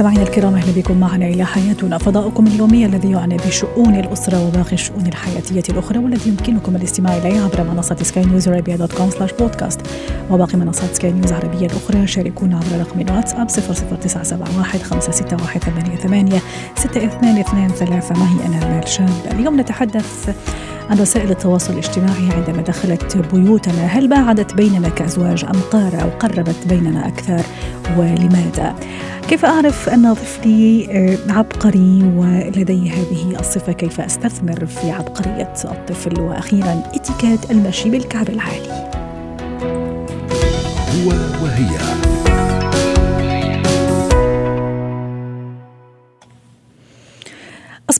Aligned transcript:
مستمعينا 0.00 0.22
الكرام 0.22 0.54
أهلا 0.54 0.72
بكم 0.72 1.00
معنا 1.00 1.26
إلى 1.26 1.44
حياتنا. 1.44 1.98
فضاؤكم 1.98 2.46
اليومي 2.46 2.86
الذي 2.86 3.10
يعنى 3.10 3.36
بشؤون 3.36 3.94
الأسرة 3.94 4.46
وباقي 4.46 4.72
الشؤون 4.72 5.06
الحياتية 5.06 5.62
الأخرى 5.72 5.98
والذي 5.98 6.30
يمكنكم 6.30 6.76
الاستماع 6.76 7.16
إليه 7.16 7.40
عبر 7.40 7.62
منصة 7.62 7.96
سكاي 8.02 8.24
نيوز 8.24 8.48
عربية 8.48 8.76
dot 8.76 8.92
com 8.92 9.10
slash 9.10 9.32
podcast 9.32 9.80
وباقي 10.30 10.58
منصات 10.58 10.94
سكاي 10.94 11.12
نيوز 11.12 11.32
العربيه 11.32 11.66
الأخرى 11.66 12.06
شاركونا 12.06 12.56
عبر 12.56 12.80
رقم 12.80 13.00
الواتساب 13.00 13.48
00971 13.50 14.80
561 14.82 15.96
88 15.98 16.40
6223 16.76 18.18
معي 18.20 18.46
أنا 18.46 18.66
امال 18.66 18.88
شاب 18.88 19.10
اليوم 19.30 19.60
نتحدث 19.60 20.34
عن 20.90 21.00
وسائل 21.00 21.30
التواصل 21.30 21.72
الاجتماعي 21.72 22.30
عندما 22.32 22.62
دخلت 22.62 23.16
بيوتنا. 23.34 23.86
هل 23.86 24.08
باعدت 24.08 24.54
بيننا 24.54 24.88
كأزواج 24.88 25.44
أم 25.44 25.60
قار 25.70 26.02
أو 26.02 26.08
قربت 26.08 26.66
بيننا 26.68 27.08
أكثر 27.08 27.42
ولماذا؟ 27.96 28.74
كيف 29.28 29.44
أعرف 29.44 29.88
أن 29.88 30.14
طفلي 30.14 30.88
آه، 30.90 31.32
عبقري 31.32 32.02
ولدي 32.16 32.90
هذه 32.90 33.40
الصفة؟ 33.40 33.72
كيف 33.72 34.00
أستثمر 34.00 34.66
في 34.66 34.90
عبقرية 34.90 35.54
الطفل؟ 35.64 36.20
وأخيرا 36.20 36.82
اتيكيت 36.94 37.50
المشي 37.50 37.90
بالكعب 37.90 38.28
العالي. 38.28 38.90
هو 41.04 41.08
وهي. 41.42 42.09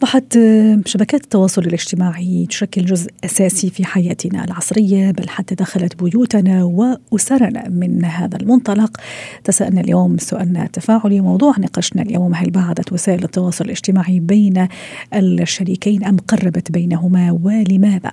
أصبحت 0.00 0.38
شبكات 0.86 1.24
التواصل 1.24 1.62
الاجتماعي 1.62 2.46
تشكل 2.46 2.84
جزء 2.84 3.10
أساسي 3.24 3.70
في 3.70 3.84
حياتنا 3.84 4.44
العصرية 4.44 5.10
بل 5.10 5.28
حتى 5.28 5.54
دخلت 5.54 6.02
بيوتنا 6.02 6.64
وأسرنا 6.64 7.68
من 7.68 8.04
هذا 8.04 8.36
المنطلق. 8.36 8.96
تسألنا 9.44 9.80
اليوم 9.80 10.18
سؤالنا 10.18 10.64
التفاعلي 10.64 11.20
موضوع 11.20 11.54
نقاشنا 11.58 12.02
اليوم 12.02 12.34
هل 12.34 12.50
بعدت 12.50 12.92
وسائل 12.92 13.24
التواصل 13.24 13.64
الاجتماعي 13.64 14.20
بين 14.20 14.68
الشريكين 15.14 16.04
أم 16.04 16.16
قربت 16.16 16.72
بينهما 16.72 17.32
ولماذا؟ 17.42 18.10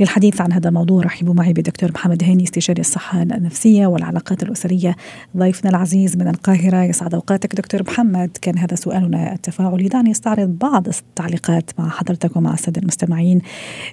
للحديث 0.00 0.40
عن 0.40 0.52
هذا 0.52 0.68
الموضوع 0.68 1.02
رحبوا 1.02 1.34
معي 1.34 1.52
بالدكتور 1.52 1.92
محمد 1.92 2.24
هاني 2.24 2.44
استشاري 2.44 2.80
الصحة 2.80 3.22
النفسية 3.22 3.86
والعلاقات 3.86 4.42
الأسرية 4.42 4.96
ضيفنا 5.36 5.70
العزيز 5.70 6.16
من 6.16 6.28
القاهرة. 6.28 6.84
يسعد 6.84 7.14
أوقاتك 7.14 7.54
دكتور 7.54 7.82
محمد. 7.82 8.30
كان 8.42 8.58
هذا 8.58 8.74
سؤالنا 8.74 9.32
التفاعلي. 9.32 9.88
دعني 9.88 10.10
أستعرض 10.10 10.48
بعض 10.48 10.88
التعليقات 11.26 11.70
مع 11.78 11.88
حضرتك 11.88 12.36
ومع 12.36 12.54
السادة 12.54 12.80
المستمعين. 12.80 13.40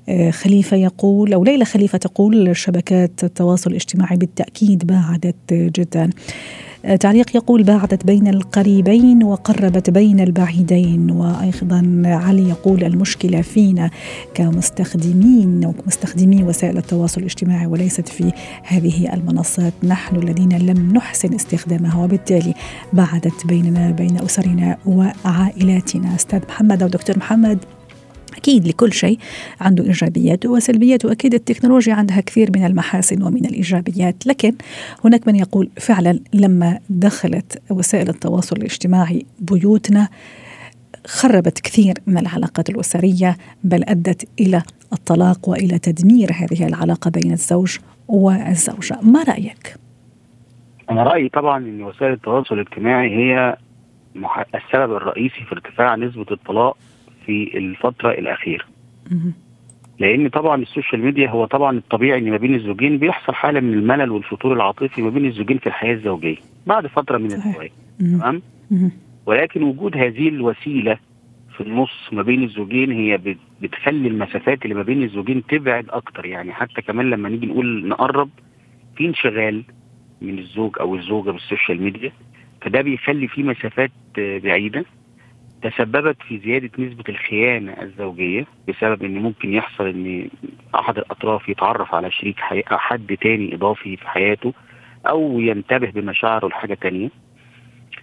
آه، 0.10 0.32
خليفة 0.32 0.78
يقول 0.78 1.34
أو 1.34 1.44
ليلى 1.44 1.66
خليفة 1.66 1.98
تقول 1.98 2.56
شبكات 2.56 3.24
التواصل 3.24 3.70
الاجتماعي 3.70 4.16
بالتأكيد 4.18 4.88
باعدت 4.88 5.54
جدا. 5.54 6.10
تعليق 7.00 7.36
يقول 7.36 7.64
باعدت 7.64 8.06
بين 8.06 8.28
القريبين 8.28 9.24
وقربت 9.24 9.90
بين 9.90 10.20
البعيدين. 10.20 11.12
وأيضا 11.12 12.02
علي 12.06 12.50
يقول 12.50 12.84
المشكلة 12.84 13.42
فينا 13.42 13.90
كمستخدمين 14.34 15.66
ومستخدمي 15.66 16.44
وسائل 16.44 16.78
التواصل 16.78 17.22
الاجتماعي 17.22 17.66
وليست 17.66 18.08
في 18.08 18.32
هذه 18.64 19.14
المنصات. 19.14 19.74
نحن 19.84 20.16
الذين 20.16 20.58
لم 20.58 20.94
نحسن 20.94 21.34
استخدامها 21.34 22.04
وبالتالي 22.04 22.54
بعدت 22.94 23.46
بيننا 23.48 23.92
بين 23.92 24.18
أسرنا 24.18 24.78
وعائلاتنا. 24.86 26.16
أستاذ 26.16 26.40
محمد 26.50 26.84
أو 26.84 26.90
دكتور 26.90 27.18
محمد. 27.18 27.60
أكيد 28.40 28.68
لكل 28.68 28.94
شيء 28.94 29.20
عنده 29.62 29.84
إيجابيات 29.84 30.46
وسلبيات 30.46 31.06
وأكيد 31.06 31.34
التكنولوجيا 31.34 31.94
عندها 31.94 32.22
كثير 32.22 32.50
من 32.56 32.66
المحاسن 32.66 33.24
ومن 33.24 33.46
الإيجابيات 33.46 34.28
لكن 34.28 34.54
هناك 35.06 35.28
من 35.28 35.36
يقول 35.36 35.70
فعلا 35.80 36.20
لما 36.34 36.80
دخلت 36.90 37.62
وسائل 37.72 38.10
التواصل 38.10 38.56
الاجتماعي 38.56 39.26
بيوتنا 39.40 40.08
خربت 41.08 41.60
كثير 41.60 41.94
من 42.08 42.18
العلاقات 42.18 42.70
الأسرية 42.70 43.38
بل 43.64 43.84
أدت 43.84 44.30
إلى 44.40 44.64
الطلاق 44.94 45.50
وإلى 45.50 45.80
تدمير 45.80 46.30
هذه 46.32 46.68
العلاقة 46.68 47.12
بين 47.12 47.32
الزوج 47.32 47.78
والزوجة 48.08 49.00
ما 49.04 49.24
رأيك؟ 49.24 49.76
أنا 50.90 51.04
رأيي 51.04 51.30
طبعا 51.30 51.58
أن 51.58 51.84
وسائل 51.84 52.14
التواصل 52.14 52.56
الاجتماعي 52.56 53.10
هي 53.10 53.58
السبب 54.56 54.96
الرئيسي 54.96 55.44
في 55.50 55.52
ارتفاع 55.52 55.96
نسبة 55.96 56.26
الطلاق 56.32 56.78
في 57.30 57.58
الفترة 57.58 58.12
الأخيرة. 58.12 58.66
لأن 60.00 60.28
طبعا 60.30 60.62
ال 60.62 60.67
social 60.67 61.02
media 61.02 61.30
هو 61.30 61.46
طبعا 61.46 61.78
الطبيعي 61.78 62.20
إن 62.20 62.32
ما 62.32 62.38
بين 62.38 62.56
الزوجين 62.56 62.98
بيحصل 62.98 63.34
حالة 63.34 63.60
من 63.60 63.74
الملل 63.74 64.12
والفتور 64.12 64.54
العاطفي 64.54 65.02
ما 65.02 65.10
بين 65.10 65.26
الزوجين 65.26 65.58
في 65.58 65.68
الحياة 65.68 65.94
الزوجية 65.94 66.36
بعد 66.68 66.88
فترة 66.88 67.18
من 67.18 67.26
الزواج. 67.32 67.72
تمام؟ 68.00 68.42
ولكن 69.26 69.64
وجود 69.64 69.98
هذه 69.98 70.30
الوسيلة 70.30 70.98
في 71.58 71.62
النص 71.62 72.10
ما 72.12 72.22
بين 72.22 72.44
الزوجين 72.44 72.92
هي 72.92 73.36
بتخلي 73.62 74.08
المسافات 74.08 74.64
اللي 74.64 74.76
ما 74.76 74.84
بين 74.84 75.04
الزوجين 75.04 75.44
تبعد 75.46 75.86
أكتر. 75.90 76.26
يعني 76.26 76.54
حتى 76.54 76.82
كمان 76.82 77.10
لما 77.10 77.30
نيجي 77.30 77.46
نقول 77.46 77.88
نقرب 77.88 78.30
في 78.96 79.06
انشغال 79.06 79.64
من 80.22 80.40
الزوج 80.40 80.72
أو 80.80 80.96
الزوجة 80.96 81.32
بالسوشيال 81.32 81.82
ميديا 81.82 82.12
فده 82.62 82.82
بيخلي 82.82 83.28
في 83.28 83.44
مسافات 83.44 83.92
بعيدة. 84.18 84.86
تسببت 85.62 86.18
في 86.28 86.40
زيادة 86.40 86.70
نسبة 86.80 87.04
الخيانة 87.10 87.72
الزوجية 87.82 88.46
بسبب 88.68 89.04
إن 89.04 89.16
ممكن 89.16 89.54
يحصل 89.54 89.88
إن 89.88 90.30
أحد 90.76 90.98
الأطراف 90.98 91.50
يتعرف 91.50 91.96
على 91.96 92.12
شريك 92.12 92.40
حي... 92.40 92.64
حد 92.68 93.18
تاني 93.22 93.56
إضافي 93.56 93.98
في 93.98 94.08
حياته 94.08 94.54
أو 95.08 95.40
ينتبه 95.40 95.90
بمشاعره 95.92 96.48
لحاجة 96.48 96.74
تانية. 96.74 97.10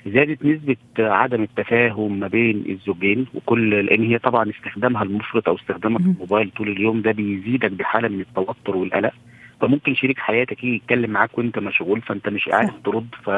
زادت 0.06 0.45
نسبة 0.45 0.77
عدم 0.99 1.43
التفاهم 1.43 2.21
ما 2.21 2.28
بين 2.28 2.65
الزوجين 2.69 3.27
وكل 3.34 3.87
لأن 3.87 4.03
هي 4.05 4.19
طبعا 4.19 4.50
استخدامها 4.50 5.03
المفرط 5.03 5.49
أو 5.49 5.55
استخدامها 5.56 5.99
في 5.99 6.05
الموبايل 6.05 6.50
طول 6.50 6.69
اليوم 6.69 7.00
ده 7.03 7.12
بيزيدك 7.12 7.71
بحالة 7.72 8.09
من 8.09 8.21
التوتر 8.21 8.77
والقلق. 8.77 9.12
فممكن 9.61 9.95
شريك 9.95 10.19
حياتك 10.19 10.65
يجي 10.65 10.77
يتكلم 10.77 11.11
معاك 11.11 11.39
وأنت 11.39 11.59
مشغول 11.59 12.00
فأنت 12.00 12.28
مش 12.28 12.49
عارف 12.53 12.71
ترد 12.84 13.06
ف 13.25 13.31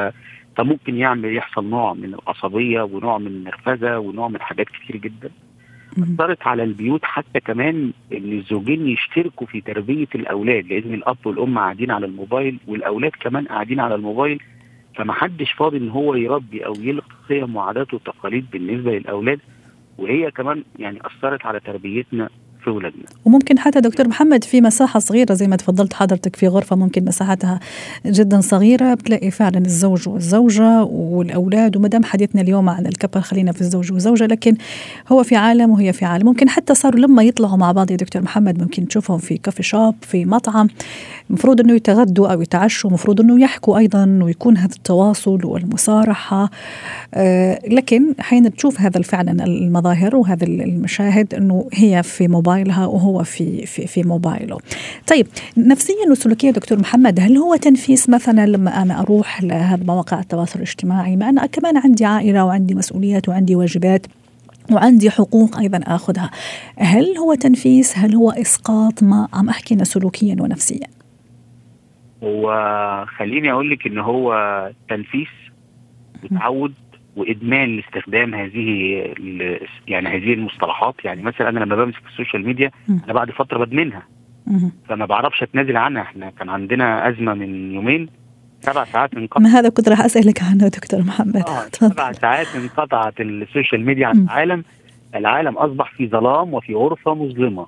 فممكن 0.59 0.97
يعمل 0.97 1.37
يحصل 1.37 1.65
نوع 1.65 1.95
من 1.95 2.15
العصبيه 2.15 2.83
ونوع 2.83 3.19
من 3.19 3.27
النرفزة 3.27 3.99
ونوع 3.99 4.29
من 4.29 4.41
حاجات 4.41 4.67
كتير 4.67 4.97
جدا. 4.97 5.31
أثرت 5.99 6.47
على 6.47 6.63
البيوت 6.63 7.05
حتى 7.05 7.41
كمان 7.41 7.93
إن 8.13 8.33
الزوجين 8.33 8.89
يشتركوا 8.89 9.47
في 9.47 9.61
تربية 9.61 10.09
الأولاد 10.15 10.67
لأن 10.67 10.95
الأب 10.95 11.17
والأم 11.25 11.59
قاعدين 11.59 11.91
على 11.91 12.07
الموبايل 12.07 12.59
والأولاد 12.67 13.13
كمان 13.21 13.45
قاعدين 13.45 13.81
على 13.81 13.95
الموبايل 13.95 14.43
فمحدش 14.95 15.53
فاضي 15.53 15.77
إن 15.77 15.89
هو 15.89 16.15
يربي 16.15 16.67
أو 16.67 16.75
يلقي 16.75 17.17
قيم 17.29 17.57
وعادات 17.57 17.95
وتقاليد 17.95 18.47
بالنسبة 18.53 18.99
للأولاد. 18.99 19.41
وهي 19.99 20.31
كمان 20.31 20.65
يعني 20.79 20.99
أثرت 21.07 21.47
على 21.47 21.61
تربيتنا 21.61 22.29
في 22.71 22.77
ولادنا 22.77 23.03
وممكن 23.25 23.59
حتى 23.59 23.81
دكتور 23.81 24.09
محمد 24.09 24.45
في 24.45 24.61
مساحة 24.61 25.01
صغيرة 25.01 25.35
زي 25.35 25.47
ما 25.49 25.57
تفضلت 25.57 25.93
حضرتك 25.95 26.37
في 26.37 26.49
غرفة 26.49 26.77
ممكن 26.77 27.05
مساحتها 27.05 27.61
جدا 28.07 28.41
صغيرة 28.41 28.95
بتلاقي 28.95 29.31
فعلا 29.31 29.59
الزوج 29.59 30.09
والزوجة 30.09 30.83
والأولاد 30.85 31.77
وما 31.77 31.89
دام 31.89 32.05
حديثنا 32.05 32.41
اليوم 32.41 32.69
عن 32.69 32.87
الكبر 32.87 33.21
خلينا 33.21 33.53
في 33.53 33.61
الزوج 33.61 33.93
والزوجة 33.93 34.27
لكن 34.27 34.57
هو 35.13 35.23
في 35.23 35.37
عالم 35.37 35.71
وهي 35.71 35.93
في 35.93 36.05
عالم. 36.05 36.27
ممكن 36.27 36.49
حتى 36.49 36.75
صاروا 36.75 37.01
لما 37.01 37.23
يطلعوا 37.23 37.57
مع 37.57 37.73
بعض 37.73 37.91
يا 37.91 37.97
دكتور 37.97 38.23
محمد 38.23 38.63
ممكن 38.63 38.89
تشوفهم 38.89 39.19
في 39.19 39.37
كافي 39.37 39.63
شوب 39.63 39.95
في 40.03 40.25
مطعم. 40.25 40.69
المفروض 41.31 41.61
إنه 41.61 41.73
يتغدوا 41.73 42.29
أو 42.29 42.43
يتعشوا 42.43 42.91
المفروض 42.91 43.21
إنه 43.21 43.41
يحكوا 43.41 43.79
أيضا 43.79 44.19
ويكون 44.23 44.57
هذا 44.57 44.75
التواصل 44.77 45.41
والمصارحة. 45.45 46.51
آه 47.15 47.61
لكن 47.69 48.15
حين 48.21 48.55
تشوف 48.55 48.81
هذا 48.81 49.03
فعلا 49.03 49.45
المظاهر 49.45 50.17
وهذا 50.17 50.45
المشاهد 50.45 51.35
إنه 51.35 51.69
هي 51.73 52.03
في 52.03 52.29
موبايل 52.29 52.58
موبايلها 52.59 52.87
وهو 52.87 53.23
في 53.25 53.67
في 53.67 53.87
في 53.87 54.03
موبايله. 54.03 54.59
طيب 55.07 55.27
نفسيا 55.57 56.11
وسلوكيا 56.11 56.51
دكتور 56.51 56.79
محمد 56.79 57.21
هل 57.21 57.37
هو 57.37 57.57
تنفيس 57.57 58.09
مثلا 58.09 58.47
لما 58.47 58.83
أنا 58.83 59.01
أروح 59.01 59.43
لهذا 59.43 59.85
مواقع 59.85 60.21
التواصل 60.21 60.59
الاجتماعي 60.59 61.17
ما 61.17 61.29
أنا 61.29 61.47
كمان 61.47 61.77
عندي 61.77 62.05
عائلة 62.05 62.45
وعندي 62.45 62.75
مسؤوليات 62.75 63.29
وعندي 63.29 63.57
واجبات 63.57 64.07
وعندي 64.73 65.11
حقوق 65.11 65.59
أيضا 65.59 65.81
آخذها 65.87 66.31
هل 66.79 67.19
هو 67.19 67.35
تنفيس 67.35 67.99
هل 67.99 68.15
هو 68.15 68.31
إسقاط؟ 68.31 69.03
ما 69.03 69.29
عم 69.33 69.49
أحكي 69.49 69.85
سلوكيا 69.85 70.37
ونفسيا. 70.41 70.87
وخليني 72.23 73.53
أقول 73.53 73.71
لك 73.71 73.87
إن 73.87 73.99
هو 73.99 74.33
تنفيس 74.89 75.29
وتعود 76.25 76.75
وإدمان 77.19 77.77
لاستخدام 77.77 78.35
هذه 78.35 78.69
يعني 79.89 80.09
هذه 80.09 80.35
المصطلحات. 80.35 80.95
يعني 81.05 81.23
مثلا 81.23 81.49
أنا 81.49 81.61
لما 81.61 81.85
بمسك 81.85 82.03
ال 82.13 82.18
social 82.18 82.47
media 82.47 82.71
أنا 82.89 83.13
بعد 83.13 83.31
فترة 83.31 83.65
بدمنها. 83.65 84.03
فما 84.89 85.07
بعرفش 85.07 85.43
أتنازل 85.43 85.77
عنها. 85.77 86.03
إحنا 86.03 86.31
كان 86.31 86.49
عندنا 86.49 87.09
أزمة 87.09 87.35
من 87.35 87.75
يومين 87.75 88.09
سبع 88.61 88.85
ساعات 88.85 89.15
انقطع 89.15 89.41
ما 89.41 89.49
هذا 89.49 89.69
كنت 89.69 89.89
راح 89.89 90.01
اسالك 90.01 90.43
عنه 90.43 90.69
دكتور 90.69 91.01
محمد. 91.01 91.37
آه 91.37 91.67
سبع 91.73 92.13
ساعات 92.13 92.47
انقطعت 92.57 93.21
ال 93.21 93.30
social 93.30 93.85
media 93.85 94.07
عن 94.07 94.19
العالم. 94.19 94.65
العالم 95.15 95.59
أصبح 95.59 95.93
في 95.93 96.09
ظلام 96.09 96.55
وفي 96.55 96.75
غرفه 96.75 97.15
مظلمة. 97.15 97.67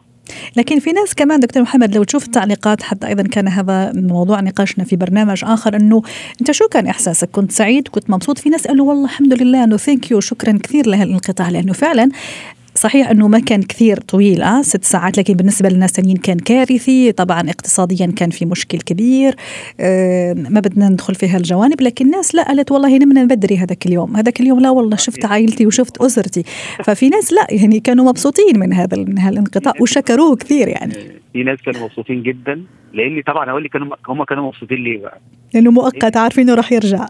لكن 0.57 0.79
في 0.79 0.93
ناس 0.93 1.15
كمان 1.15 1.41
دكتور 1.41 1.63
محمد 1.63 1.95
لو 1.95 2.05
تشوف 2.05 2.25
التعليقات 2.25 2.83
حتى 2.83 3.07
أيضا 3.07 3.23
كان 3.23 3.49
هذا 3.49 3.93
موضوع 3.95 4.41
نقاشنا 4.41 4.85
في 4.85 4.97
برنامج 4.97 5.45
آخر 5.45 5.77
إنه 5.77 6.03
أنت 6.41 6.51
شو 6.51 6.69
كان 6.69 6.87
إحساسك؟ 6.87 7.31
كنت 7.31 7.53
سعيد؟ 7.53 7.89
كنت 7.89 8.11
مبسوط؟ 8.11 8.39
في 8.39 8.49
ناس 8.49 8.67
قالوا 8.67 8.89
والله 8.89 9.05
الحمد 9.05 9.43
لله 9.43 9.65
إنه 9.65 9.77
thank 9.77 10.11
you 10.11 10.21
شكرا 10.21 10.59
كثير 10.63 10.87
لهالانقطاع 10.87 11.49
لأنه 11.49 11.73
فعلا 11.73 12.11
صحيح 12.75 13.11
أنه 13.11 13.29
ما 13.29 13.39
كان 13.39 13.63
كثير 13.63 13.97
طويل 13.97 14.43
آه 14.43 14.63
ست 14.63 14.85
ساعات 14.85 15.19
لكن 15.19 15.35
بالنسبة 15.35 15.69
للناس 15.69 15.91
الثانيين 15.91 16.17
كان 16.17 16.37
كارثي. 16.37 17.13
طبعا 17.13 17.41
اقتصاديا 17.41 18.07
كان 18.07 18.31
في 18.31 18.47
مشكل 18.47 18.79
كبير. 18.79 19.35
آه 19.81 20.33
ما 20.33 20.61
بدنا 20.61 20.89
ندخل 20.89 21.15
في 21.15 21.29
هالجوانب 21.29 21.81
لكن 21.81 22.07
الناس 22.07 22.35
لا 22.35 22.43
قالت 22.43 22.73
والله 22.73 22.99
نمنا 22.99 23.25
بدري 23.25 23.57
هذاك 23.59 23.87
اليوم. 23.87 24.17
هذاك 24.17 24.41
اليوم 24.41 24.61
لا 24.61 24.71
والله 24.71 24.97
شفت 24.97 25.25
عائلتي 25.25 25.67
وشفت 25.67 25.99
أسرتي. 25.99 26.43
ففي 26.85 27.09
ناس 27.09 27.33
لا 27.33 27.47
يعني 27.51 27.81
كانوا 27.81 28.05
مبسوطين 28.09 28.59
من 28.59 28.73
هذا 28.73 28.97
من 28.97 29.19
هالانقطاع 29.19 29.73
وشكروه 29.81 30.37
كثير 30.37 30.69
يعني. 30.69 30.95
في 31.33 31.43
ناس 31.43 31.59
كانوا 31.63 31.85
مبسوطين 31.85 32.23
جدا 32.23 32.63
لأني 32.93 33.23
طبعا 33.23 33.51
أقول 33.51 33.65
لك 33.65 33.77
هم 34.09 34.25
كانوا 34.25 34.49
مبسوطين 34.49 34.79
ليه 34.79 34.99
بقى؟ 34.99 35.21
لأنه 35.55 35.71
مؤقت 35.71 36.17
عارفين 36.17 36.45
إنه 36.45 36.55
راح 36.55 36.73
يرجع. 36.73 37.07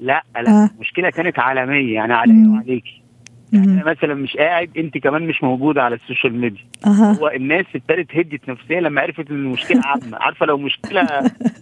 لا 0.00 0.24
لا. 0.34 0.50
آه. 0.50 0.70
المشكلة 0.76 1.10
كانت 1.10 1.38
عالمية 1.38 1.94
يعني 1.94 2.12
علي 2.12 2.48
وعليكي 2.48 3.01
يعني 3.52 3.66
أنا 3.72 3.84
مثلا 3.90 4.14
مش 4.14 4.36
قاعد 4.36 4.70
أنت 4.76 4.98
كمان 4.98 5.22
مش 5.22 5.42
موجودة 5.42 5.82
على 5.82 5.94
ال 5.94 6.00
social 6.00 6.34
media. 6.40 6.64
أه. 6.86 6.88
هو 7.12 7.28
الناس 7.28 7.66
ابتدت 7.74 8.16
هدت 8.16 8.48
نفسيا 8.48 8.80
لما 8.80 9.00
عرفت 9.00 9.30
إن 9.30 9.36
المشكلة 9.36 9.80
عامة. 9.90 10.16
عارفة 10.20 10.46
لو 10.46 10.58
مشكلة 10.58 11.06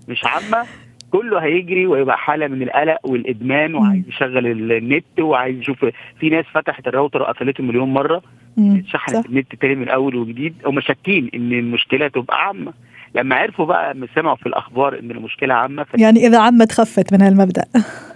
مش 0.08 0.24
عامة 0.24 0.66
كله 1.10 1.38
هيجري 1.38 1.86
ويبقى 1.86 2.18
حالة 2.18 2.46
من 2.48 2.62
القلق 2.62 2.98
والإدمان 3.06 3.74
وعايز 3.74 4.08
يشغل 4.08 4.46
النت 4.72 5.20
وعايز 5.20 5.58
يشوف 5.58 5.84
في 6.20 6.28
ناس 6.30 6.44
فتحت 6.54 6.88
الراوتر 6.88 7.22
وقفلته 7.22 7.64
مليون 7.64 7.88
مرة. 7.92 8.22
شحنت 8.86 9.26
النت 9.26 9.54
تاني 9.54 9.74
من 9.74 9.88
اول 9.88 10.16
وجديد. 10.16 10.54
هم 10.66 10.80
شاكين 10.80 11.30
إن 11.34 11.52
المشكلة 11.52 12.08
تبقى 12.08 12.46
عامة. 12.46 12.72
لما 13.14 13.36
عرفوا 13.36 13.64
بقى 13.64 13.94
سمعوا 14.14 14.36
في 14.36 14.46
الأخبار 14.46 14.98
إن 14.98 15.10
المشكلة 15.10 15.54
عامة 15.54 15.86
يعني 15.98 16.26
إذا 16.26 16.38
عمت 16.40 16.72
خفت 16.72 17.12
من 17.12 17.22
هالمبدأ. 17.22 17.64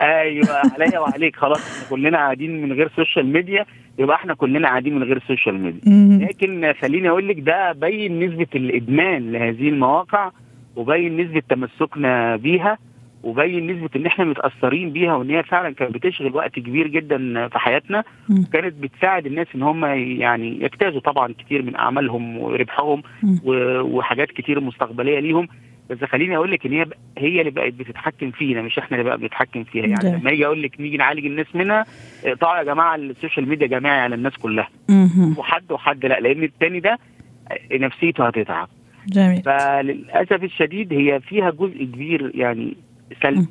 أيوه 0.00 0.46
عليا 0.80 0.98
وعليك. 0.98 1.36
خلاص 1.36 1.58
إحنا 1.58 1.90
كلنا 1.90 2.18
قاعدين 2.18 2.62
من 2.62 2.72
غير 2.72 2.90
social 2.96 3.26
media 3.26 3.66
يبقى 3.98 4.16
إحنا 4.16 4.34
كلنا 4.34 4.68
قاعدين 4.68 4.94
من 4.96 5.02
غير 5.02 5.22
social 5.28 5.60
media 5.60 5.80
لكن 6.26 6.72
خليني 6.80 7.08
أقول 7.08 7.28
لك 7.28 7.40
ده 7.40 7.72
بين 7.72 8.24
نسبة 8.26 8.46
الإدمان 8.54 9.32
لهذه 9.32 9.68
المواقع 9.68 10.30
وبين 10.76 11.20
نسبة 11.20 11.42
تمسكنا 11.48 12.36
بيها. 12.36 12.78
وبين 13.24 13.72
نسبة 13.72 13.90
إن 13.96 14.06
إحنا 14.06 14.24
متأثرين 14.24 14.90
بيها 14.90 15.14
وإن 15.14 15.30
هي 15.30 15.42
فعلا 15.42 15.74
كانت 15.74 15.94
بتشغل 15.94 16.34
وقت 16.36 16.54
كبير 16.54 16.86
جدا 16.88 17.48
في 17.48 17.58
حياتنا 17.58 18.04
كانت 18.52 18.74
بتساعد 18.74 19.26
الناس 19.26 19.46
إن 19.54 19.62
هم 19.62 19.84
يعني 20.20 20.48
يجتازوا 20.64 21.00
طبعا 21.00 21.32
كتير 21.38 21.62
من 21.62 21.76
أعمالهم 21.76 22.38
وربحهم 22.38 23.02
وحاجات 23.44 24.28
كتير 24.28 24.60
مستقبلية 24.60 25.20
ليهم. 25.20 25.48
بس 25.90 26.04
خليني 26.04 26.36
أقول 26.36 26.50
لك 26.52 26.66
إن 26.66 26.72
هي 26.72 26.86
هي 27.18 27.40
اللي 27.40 27.50
بقت 27.50 27.72
بتتحكم 27.72 28.30
فينا 28.30 28.62
مش 28.62 28.78
إحنا 28.78 28.96
اللي 28.96 29.08
بقى 29.08 29.18
بنتحكم 29.18 29.64
فيها. 29.64 29.86
يعني 29.86 30.16
لما 30.20 30.30
أجي 30.30 30.46
أقول 30.46 30.62
لك 30.62 30.80
نيجي 30.80 30.96
نعالج 30.96 31.26
الناس 31.26 31.46
منها 31.54 31.84
اقطعوا 32.24 32.58
يا 32.58 32.62
جماعة 32.62 32.94
ال 32.94 33.02
social 33.02 33.48
media 33.48 33.66
جماعي 33.66 34.00
على 34.00 34.14
الناس 34.14 34.36
كلها. 34.36 34.68
وحد 35.38 35.72
وحد 35.72 36.06
لا 36.06 36.20
لأن 36.20 36.42
التاني 36.42 36.80
ده 36.80 36.98
نفسيته 37.72 38.26
هتتعب. 38.26 38.68
جميل. 39.08 39.42
فللأسف 39.42 40.44
الشديد 40.44 40.92
هي 40.92 41.20
فيها 41.20 41.50
جزء 41.50 41.84
كبير 41.84 42.30
يعني 42.34 42.76
سلبي 43.22 43.46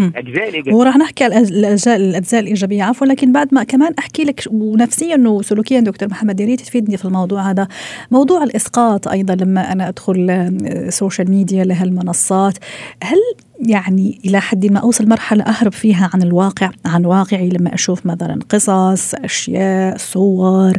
الاجزاء 0.00 0.48
الإيجابية. 0.48 0.74
وراح 0.74 0.96
نحكي 0.96 1.24
على 1.24 1.38
الأجزاء 1.38 1.96
الأجزاء 1.96 2.40
الإيجابية. 2.40 2.82
عفوا 2.82 3.06
لكن 3.06 3.32
بعد 3.32 3.54
ما 3.54 3.64
كمان 3.64 3.94
أحكي 3.98 4.24
لك 4.24 4.44
ونفسيا 4.50 5.16
وسلوكيا 5.26 5.80
دكتور 5.80 6.08
محمد 6.08 6.40
يا 6.40 6.46
ريت 6.46 6.60
تفيدني 6.60 6.96
في 6.96 7.04
الموضوع 7.04 7.50
هذا. 7.50 7.68
موضوع 8.10 8.44
الإسقاط 8.44 9.08
أيضا 9.08 9.34
لما 9.34 9.72
أنا 9.72 9.88
أدخل 9.88 10.52
social 10.88 11.30
media 11.30 11.64
لهالمنصات 11.64 12.58
هل 13.02 13.18
يعني 13.58 14.20
إلى 14.24 14.40
حد 14.40 14.66
ما 14.66 14.78
أوصل 14.78 15.08
مرحلة 15.08 15.44
أهرب 15.44 15.72
فيها 15.72 16.10
عن 16.14 16.22
الواقع 16.22 16.70
عن 16.86 17.04
واقعي 17.04 17.48
لما 17.48 17.74
أشوف 17.74 18.06
مثلا 18.06 18.38
قصص 18.48 19.14
أشياء 19.14 19.96
صور 19.96 20.72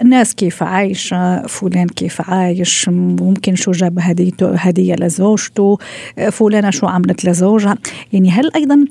الناس 0.00 0.34
كيف 0.34 0.62
عايشة 0.62 1.42
فلان 1.46 1.86
كيف 1.86 2.30
عايش 2.30 2.88
ممكن 2.88 3.54
شو 3.54 3.70
جاب 3.70 3.98
هديته 3.98 4.54
هدية 4.54 4.94
لزوجته 4.94 5.78
فلانة 6.30 6.70
شو 6.70 6.86
عملت 6.86 7.24
لزوجها. 7.24 7.76
يعني 8.12 8.30
هل 8.30 8.50
أيضا 8.56 8.84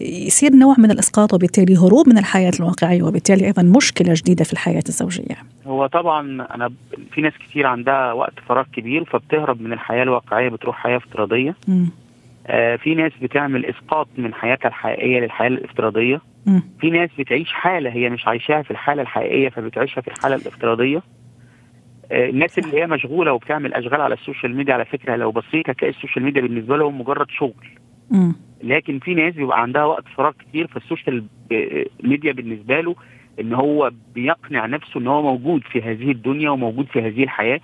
يصير 0.00 0.52
نوع 0.54 0.74
من 0.78 0.90
الإسقاط 0.90 1.34
وبالتالي 1.34 1.76
هروب 1.76 2.08
من 2.08 2.18
الحياة 2.18 2.52
الواقعية 2.60 3.02
وبالتالي 3.02 3.46
أيضا 3.46 3.62
مشكلة 3.62 4.14
جديدة 4.16 4.44
في 4.44 4.52
الحياة 4.52 4.82
الزوجية؟ 4.88 5.36
هو 5.66 5.86
طبعا 5.86 6.46
أنا 6.54 6.70
في 7.14 7.20
ناس 7.20 7.32
كثير 7.48 7.66
عندها 7.66 8.12
وقت 8.12 8.32
فراغ 8.48 8.64
كبير 8.72 9.04
فبتهرب 9.04 9.60
من 9.60 9.72
الحياة 9.72 10.02
الواقعية 10.02 10.48
بتروح 10.48 10.76
حياة 10.76 10.96
افتراضية. 10.96 11.54
م. 11.68 11.72
آه 11.72 12.01
في 12.82 12.94
ناس 12.96 13.12
بتعمل 13.22 13.66
إسقاط 13.66 14.08
من 14.18 14.34
حياتها 14.34 14.68
الحقيقية 14.68 15.20
للحياة 15.20 15.48
الافتراضية. 15.48 16.20
في 16.80 16.90
ناس 16.90 17.10
بتعيش 17.18 17.52
حالة 17.52 17.90
هي 17.90 18.10
مش 18.10 18.26
عايشاها 18.26 18.62
في 18.62 18.70
الحالة 18.70 19.02
الحقيقية 19.02 19.48
فبتعيشها 19.48 20.00
في 20.00 20.08
الحالة 20.08 20.34
الافتراضية. 20.36 21.02
آه 22.12 22.28
الناس 22.30 22.58
اللي 22.58 22.80
هي 22.80 22.86
مشغولة 22.86 23.32
وبتعمل 23.32 23.74
أشغال 23.74 24.00
على 24.00 24.14
ال 24.14 24.20
social 24.20 24.56
media 24.56 24.74
على 24.74 24.84
فكرة 24.84 25.16
لو 25.16 25.30
بصيت 25.32 25.70
هتلاقي 25.70 25.94
ال 25.94 25.98
social 25.98 26.24
media 26.24 26.42
بالنسبة 26.42 26.76
لهم 26.76 27.00
مجرد 27.00 27.30
شغل. 27.30 27.66
لكن 28.62 28.98
في 28.98 29.14
ناس 29.14 29.34
بيبقى 29.34 29.62
عندها 29.62 29.84
وقت 29.84 30.04
فراغ 30.16 30.32
كتير 30.32 30.66
فال 30.66 30.81
social 30.81 31.24
media 32.02 32.32
بالنسبة 32.32 32.80
له 32.80 32.94
إن 33.40 33.54
هو 33.54 33.90
بيقنع 34.14 34.66
نفسه 34.66 35.00
إن 35.00 35.06
هو 35.06 35.22
موجود 35.22 35.62
في 35.64 35.82
هذه 35.82 36.10
الدنيا 36.10 36.50
وموجود 36.50 36.86
في 36.86 37.00
هذه 37.02 37.22
الحياة. 37.22 37.60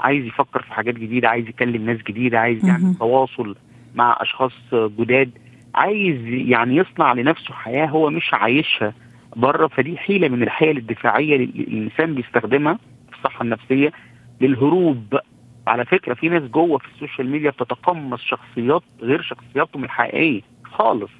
عايز 0.00 0.24
يفكر 0.24 0.62
في 0.62 0.72
حاجات 0.72 0.94
جديدة 0.94 1.28
عايز 1.28 1.48
يكلم 1.48 1.86
ناس 1.86 1.98
جديدة 2.02 2.38
عايز 2.40 2.64
يعمل 2.68 2.94
تواصل 2.98 3.56
مع 3.94 4.18
أشخاص 4.20 4.52
جداد 4.72 5.30
عايز 5.74 6.26
يعني 6.26 6.76
يصنع 6.76 7.12
لنفسه 7.12 7.54
حياة 7.54 7.86
هو 7.86 8.10
مش 8.10 8.34
عايشها 8.34 8.94
بره 9.36 9.66
فدي 9.66 9.98
حيلة 9.98 10.28
من 10.28 10.42
الحيل 10.42 10.76
الدفاعية 10.76 11.36
اللي 11.36 11.44
الإنسان 11.44 12.14
بيستخدمها 12.14 12.78
في 13.10 13.16
الصحة 13.18 13.42
النفسية 13.42 13.92
للهروب. 14.40 15.18
على 15.66 15.84
فكرة 15.84 16.14
في 16.14 16.28
ناس 16.28 16.42
جوه 16.42 16.78
في 16.78 16.84
السوشيال 16.94 17.30
ميديا 17.30 17.50
بتتقمص 17.50 18.20
شخصيات 18.20 18.82
غير 19.02 19.22
شخصياتهم 19.22 19.84
الحقيقية 19.84 20.40
خالص. 20.64 21.10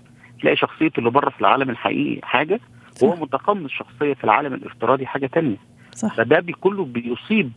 تلاقي 0.41 0.57
شخصيته 0.57 0.99
اللي 0.99 1.11
بره 1.11 1.31
في 1.31 1.41
العالم 1.41 1.71
الحقيقي 1.71 2.21
حاجة 2.23 2.61
وهو 3.03 3.17
متقمص 3.17 3.71
شخصية 3.71 4.15
في 4.15 4.25
العالم 4.25 4.55
الافتراضي 4.55 5.07
حاجة 5.07 5.27
تانية. 5.27 5.57
صح. 5.93 6.15
فده 6.15 6.45
كله 6.61 6.85
بيصيب 6.85 7.53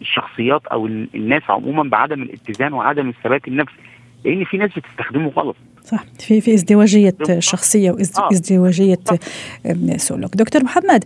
الشخصيات 0.00 0.66
أو 0.66 0.86
الناس 0.86 1.42
عموما 1.48 1.90
بعدم 1.90 2.22
الاتزان 2.22 2.72
وعدم 2.72 3.08
الثبات 3.08 3.48
النفسي 3.48 3.76
لأن 4.24 4.44
في 4.44 4.56
ناس 4.56 4.70
بتستخدمه 4.76 5.28
غلط. 5.28 5.56
صح. 5.84 6.04
في 6.18 6.40
في 6.40 6.54
ازدواجية 6.54 7.14
شخصية 7.38 7.90
وازدواجيه 7.90 8.98
آه. 9.64 9.96
سلوك 9.96 10.36
دكتور 10.36 10.64
محمد 10.64 11.04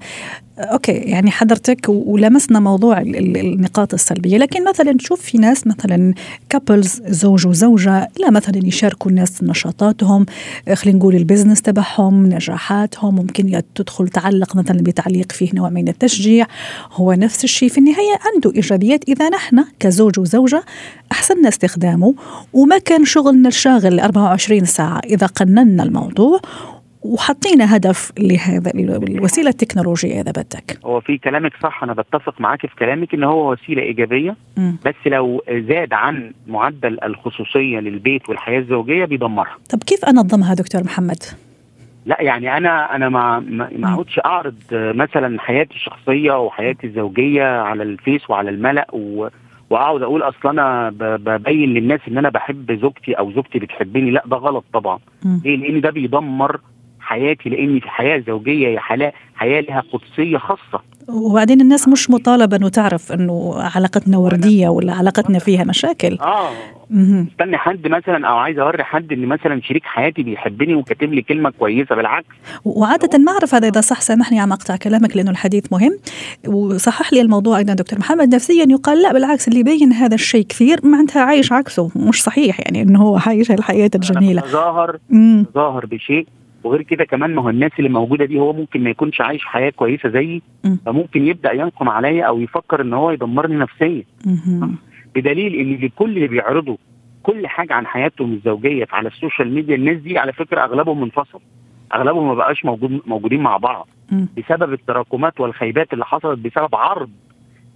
okay 0.58 0.92
يعني 0.92 1.30
حضرتك 1.30 1.86
ولمسنا 1.88 2.60
موضوع 2.60 3.00
النقاط 3.00 3.94
السلبية. 3.94 4.38
لكن 4.38 4.68
مثلا 4.68 4.92
نشوف 4.92 5.20
في 5.20 5.38
ناس 5.38 5.66
مثلا 5.66 6.14
couples 6.48 7.02
زوج 7.06 7.46
وزوجة 7.46 8.08
لا 8.20 8.30
مثلا 8.30 8.66
يشاركوا 8.66 9.10
الناس 9.10 9.42
نشاطاتهم 9.42 10.26
خلينا 10.74 10.98
نقول 10.98 11.14
ال 11.14 11.20
business 11.20 11.62
تبعهم 11.62 12.26
نجاحاتهم 12.26 13.14
ممكن 13.14 13.62
تدخل 13.74 14.08
تعلق 14.08 14.56
مثلا 14.56 14.82
بتعليق 14.82 15.32
فيه 15.32 15.50
نوع 15.54 15.70
من 15.70 15.88
التشجيع. 15.88 16.46
هو 16.92 17.12
نفس 17.12 17.44
الشيء. 17.44 17.68
في 17.68 17.78
النهاية 17.78 18.18
عنده 18.34 18.52
إيجابيات. 18.54 19.08
إذا 19.08 19.28
نحن 19.28 19.64
كزوج 19.80 20.18
وزوجة 20.18 20.64
أحسننا 21.12 21.48
استخدامه 21.48 22.14
وما 22.52 22.78
كان 22.78 23.04
شغلنا 23.04 23.48
الشاغل 23.48 24.00
24 24.00 24.64
ساعة. 24.64 24.98
إذا 24.98 25.26
قننا 25.26 25.82
الموضوع 25.82 26.40
وحطينا 27.04 27.76
هدف 27.76 28.12
لهذا 28.18 28.70
الوسيله 28.74 29.48
التكنولوجيه 29.48 30.20
إذا 30.20 30.30
بدك. 30.30 30.78
هو 30.84 31.00
في 31.00 31.18
كلامك 31.18 31.52
صح 31.62 31.82
أنا 31.82 31.92
بتفق 31.92 32.40
معاك 32.40 32.66
في 32.66 32.76
كلامك 32.76 33.14
إن 33.14 33.24
هو 33.24 33.52
وسيلة 33.52 33.82
إيجابية 33.82 34.36
م. 34.56 34.72
بس 34.86 34.94
لو 35.06 35.42
زاد 35.50 35.92
عن 35.92 36.32
معدل 36.46 37.04
الخصوصية 37.04 37.78
للبيت 37.78 38.28
والحياة 38.28 38.58
الزوجية 38.58 39.04
بيدمرها. 39.04 39.56
طب 39.70 39.82
كيف 39.82 40.04
أنظمها 40.04 40.54
دكتور 40.54 40.84
محمد؟ 40.84 41.22
لا 42.06 42.22
يعني 42.22 42.56
أنا 42.56 42.96
أنا 42.96 43.08
ما 43.08 43.40
ما 43.78 43.94
اقعدش 43.94 44.20
أعرض 44.24 44.54
مثلا 44.72 45.40
حياتي 45.40 45.74
الشخصية 45.74 46.40
وحياتي 46.40 46.86
الزوجية 46.86 47.44
على 47.44 47.82
الفيس 47.82 48.30
وعلى 48.30 48.50
الملأ 48.50 48.86
و 48.92 49.28
وأقعد 49.70 50.02
أقول 50.02 50.22
أصل 50.22 50.48
أنا 50.48 50.90
ببين 51.00 51.74
للناس 51.74 52.00
إن 52.08 52.18
أنا 52.18 52.28
بحب 52.28 52.78
زوجتي 52.82 53.12
أو 53.12 53.32
زوجتي 53.32 53.58
بتحبني. 53.58 54.10
لا 54.10 54.22
ده 54.26 54.36
غلط 54.36 54.64
طبعا. 54.72 54.98
ليه؟ 55.44 55.56
لأن 55.56 55.80
ده 55.80 55.90
بيدمر 55.90 56.60
حياتي 57.14 57.48
لأني 57.48 57.80
في 57.80 57.88
حياة 57.88 58.22
زوجية 58.26 58.68
هي 58.68 58.78
حياه 58.78 59.12
حياة 59.34 59.60
لها 59.60 59.82
قدسية 59.92 60.38
خاصة. 60.38 60.82
وبعدين 61.08 61.60
الناس 61.60 61.88
مش 61.88 62.10
مطالبة 62.10 62.56
إنه 62.56 62.68
تعرف 62.68 63.12
إنه 63.12 63.54
علاقتنا 63.56 64.18
وردية 64.18 64.68
ولا 64.68 64.92
علاقتنا 64.92 65.38
فيها 65.38 65.64
مشاكل. 65.64 66.18
آه. 66.20 66.50
مستني 66.90 67.56
حد 67.56 67.86
مثلا 67.86 68.28
أو 68.28 68.36
عايز 68.36 68.58
أوري 68.58 68.84
حد 68.84 69.12
إن 69.12 69.26
مثلا 69.26 69.60
شريك 69.60 69.84
حياتي 69.84 70.22
بيحبني 70.22 70.74
وكاتب 70.74 71.12
لي 71.12 71.22
كلمة 71.22 71.50
كويسة 71.50 71.94
بالعكس. 71.94 72.26
وعادة 72.64 73.18
ما 73.18 73.32
أعرف 73.32 73.54
هذا 73.54 73.68
إذا 73.68 73.80
صح 73.80 74.00
سامحني 74.00 74.40
عم 74.40 74.52
أقطع 74.52 74.76
كلامك 74.76 75.16
لأنه 75.16 75.30
الحديث 75.30 75.72
مهم. 75.72 75.98
وصحح 76.46 77.12
لي 77.12 77.20
الموضوع 77.20 77.58
أيضا 77.58 77.74
دكتور 77.74 77.98
محمد. 77.98 78.34
نفسيا 78.34 78.66
يقال 78.68 79.02
لا 79.02 79.12
بالعكس 79.12 79.48
اللي 79.48 79.60
يبين 79.60 79.92
هذا 79.92 80.14
الشيء 80.14 80.46
كثير 80.46 80.80
معناتها 80.82 81.22
عايش 81.22 81.52
عكسه. 81.52 81.90
مش 81.96 82.22
صحيح 82.22 82.60
يعني 82.60 82.82
إنه 82.82 83.02
هو 83.02 83.18
عايش 83.26 83.50
الحياة 83.50 83.90
الجميلة. 83.94 84.42
ظاهر 84.46 84.98
ظاهر 85.54 85.86
بشيء 85.86 86.26
وغير 86.64 86.82
كده 86.82 87.04
كمان 87.04 87.34
ما 87.34 87.42
هو 87.42 87.48
الناس 87.48 87.70
اللي 87.78 87.90
موجودة 87.90 88.24
دي 88.24 88.38
هو 88.38 88.52
ممكن 88.52 88.84
ما 88.84 88.90
يكونش 88.90 89.20
عايش 89.20 89.44
حياة 89.44 89.70
كويسة 89.70 90.08
زيي 90.08 90.42
فممكن 90.86 91.26
يبدأ 91.26 91.52
ينقم 91.52 91.88
عليا 91.88 92.24
أو 92.24 92.40
يفكر 92.40 92.80
إن 92.82 92.92
هو 92.94 93.10
يدمرني 93.10 93.56
نفسيا. 93.56 94.04
بدليل 95.14 95.54
إن 95.54 95.74
لكل 95.86 96.10
اللي 96.16 96.26
بيعرضوا 96.28 96.76
كل 97.22 97.46
حاجة 97.46 97.74
عن 97.74 97.86
حياتهم 97.86 98.32
الزوجية 98.32 98.86
على 98.92 99.08
ال 99.08 99.15
social 99.15 99.54
media 99.54 99.74
الناس 99.74 99.96
دي 99.98 100.18
على 100.18 100.32
فكرة 100.32 100.64
أغلبهم 100.64 101.00
منفصل 101.00 101.40
أغلبهم 101.94 102.26
ما 102.28 102.34
بقاش 102.34 102.64
موجود 102.64 103.00
موجودين 103.06 103.40
مع 103.40 103.56
بعض. 103.56 103.88
بسبب 104.38 104.72
التراكمات 104.72 105.40
والخيبات 105.40 105.92
اللي 105.92 106.04
حصلت 106.04 106.38
بسبب 106.38 106.74
عرض 106.74 107.10